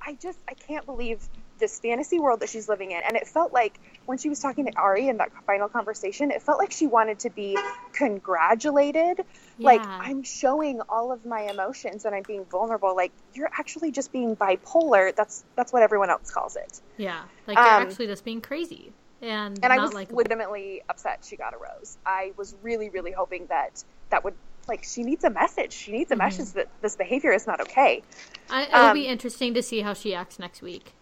[0.04, 1.20] I just I can't believe
[1.58, 3.00] this fantasy world that she's living in.
[3.06, 6.42] And it felt like when she was talking to Arie in that final conversation, it
[6.42, 7.56] felt like she wanted to be
[7.92, 9.24] congratulated.
[9.58, 12.96] Like I'm showing all of my emotions and I'm being vulnerable.
[12.96, 15.14] Like you're actually just being bipolar.
[15.14, 16.80] That's that's what everyone else calls it.
[16.98, 21.24] Yeah, like you're Um, actually just being crazy and, And I was like legitimately upset
[21.28, 21.96] she got a rose.
[22.04, 24.34] I was really, really hoping that that would
[24.68, 25.72] like she needs a message.
[25.72, 26.18] She needs a Mhm.
[26.18, 28.02] message that this behavior is not okay.
[28.50, 30.92] I, it'll um, be interesting to see how she acts next week.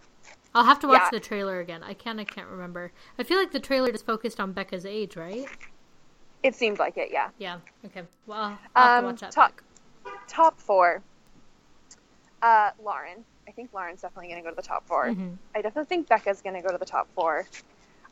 [0.54, 1.10] I'll have to watch Yeah.
[1.12, 1.82] the trailer again.
[1.82, 2.92] I kind of can't remember.
[3.18, 5.46] I feel like the trailer just focused on Bekah's age, right?
[6.42, 7.28] It seemed like it, yeah.
[7.38, 7.58] Yeah.
[7.86, 8.02] Okay.
[8.26, 9.32] Well, I'll to Um, watch that.
[9.32, 9.52] top
[10.04, 10.12] back.
[10.26, 11.02] top four.
[12.42, 13.24] Uh, Lauren.
[13.46, 15.36] I think Lauren's definitely going to go to the top 4 Mhm.
[15.56, 17.46] I definitely think Becca's going to go to the top four.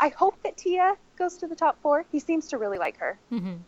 [0.00, 2.04] I hope that Tia goes to the top four.
[2.10, 3.18] He seems to really like her.
[3.30, 3.60] Mhm.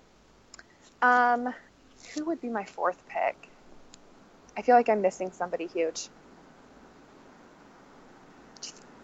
[1.01, 1.55] Um,
[2.15, 3.49] who would be my fourth pick?
[4.57, 6.09] I feel like I'm missing somebody huge.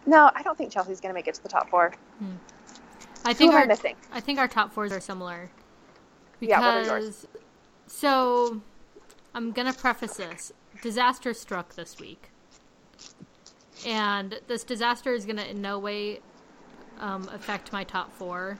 [0.06, 1.92] No, I don't think Chelsea's going to make it to the top four.
[3.24, 3.96] I Who think am I our missing?
[4.12, 5.50] I think our top fours are similar.
[6.40, 7.26] Yeah, what are yours?
[7.86, 8.60] so
[9.34, 10.52] I'm gonna preface this.
[10.82, 12.30] Disaster struck this week.
[13.86, 16.20] And this disaster is gonna in no way
[17.00, 18.58] um, affect my top four,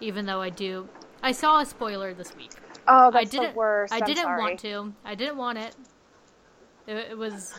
[0.00, 0.88] even though I do.
[1.22, 2.52] I saw a spoiler this week.
[2.88, 3.52] Oh, that's I didn't.
[3.52, 3.92] the worst.
[3.92, 4.92] I didn't want to.
[5.04, 5.76] I didn't want it.
[6.86, 6.96] it.
[7.12, 7.54] It was.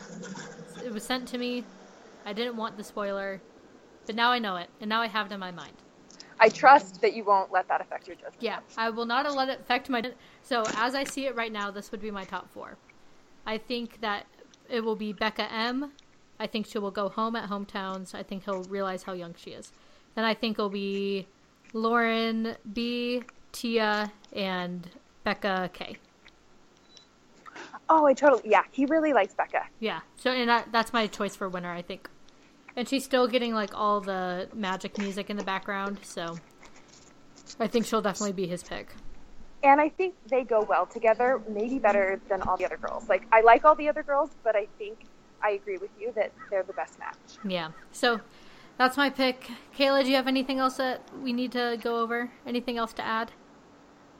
[0.84, 1.64] It was sent to me.
[2.24, 3.40] I didn't want the spoiler,
[4.06, 5.74] but now I know it, and now I have it in my mind.
[6.40, 8.36] I trust that you won't let that affect your judgment.
[8.40, 10.02] Yeah, I will not let it affect my.
[10.42, 12.76] So as I see it right now, this would be my top four.
[13.46, 14.26] I think that
[14.68, 15.92] it will be Bekah M.
[16.40, 18.14] I think she will go home at hometowns.
[18.14, 19.72] I think he'll realize how young she is.
[20.14, 21.28] Then I think it'll be
[21.72, 24.88] Lauren B, Tia, and
[25.24, 25.96] Becca K.
[27.88, 28.42] Oh, I totally.
[28.46, 29.66] Yeah, he really likes Becca.
[29.78, 30.00] Yeah.
[30.16, 32.08] So and that, that's my choice for winner, I think.
[32.76, 36.38] And she's still getting like all the magic music in the background, so
[37.60, 38.88] I think she'll definitely be his pick.
[39.62, 43.08] And I think they go well together, maybe better than all the other girls.
[43.08, 44.98] Like, I like all the other girls, but I think
[45.42, 47.16] I agree with you that they're the best match.
[47.46, 47.70] Yeah.
[47.92, 48.20] So
[48.78, 49.48] that's my pick.
[49.78, 52.30] Kayla, do you have anything else that we need to go over?
[52.46, 53.30] Anything else to add?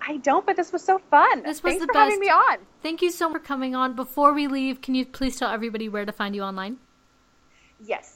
[0.00, 1.42] I don't, but this was so fun.
[1.42, 2.20] This was Thanks the for having best.
[2.20, 2.58] me on.
[2.82, 3.94] Thank you so much for coming on.
[3.94, 6.78] Before we leave, can you please tell everybody where to find you online?
[7.84, 8.11] Yes.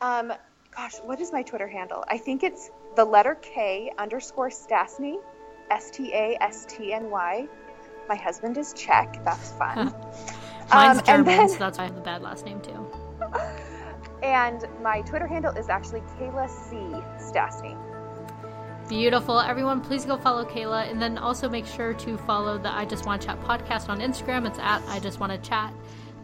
[0.00, 0.32] Um,
[0.76, 2.04] gosh, what is my Twitter handle?
[2.08, 5.16] I think it's the letter K underscore Stastny,
[5.70, 7.46] S T A S T N Y.
[8.08, 9.22] My husband is Czech.
[9.24, 9.94] That's fun.
[10.72, 12.86] Mine's Um, German, and then- so that's why I have the bad last name too.
[14.22, 16.76] and my Twitter handle is actually Kayla C.
[17.22, 17.76] Stastny.
[18.88, 19.38] Beautiful.
[19.38, 20.90] Everyone, please go follow Kayla.
[20.90, 24.00] And then also make sure to follow the I Just Want to Chat podcast on
[24.00, 24.46] Instagram.
[24.48, 25.72] It's at I Just Want to Chat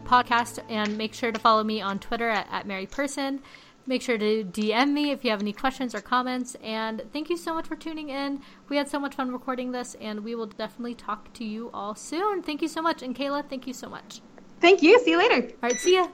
[0.03, 0.59] podcast.
[0.67, 3.41] And make sure to follow me on Twitter at, at Mary Person.
[3.87, 6.55] Make sure to DM me if you have any questions or comments.
[6.61, 8.41] And thank you so much for tuning in.
[8.67, 11.95] We had so much fun recording this, and we will definitely talk to you all
[11.95, 12.43] soon.
[12.43, 13.01] Thank you so much.
[13.01, 14.21] And Kayla, thank you so much.
[14.59, 14.99] Thank you.
[14.99, 15.47] See you later.
[15.47, 16.07] All right, see ya.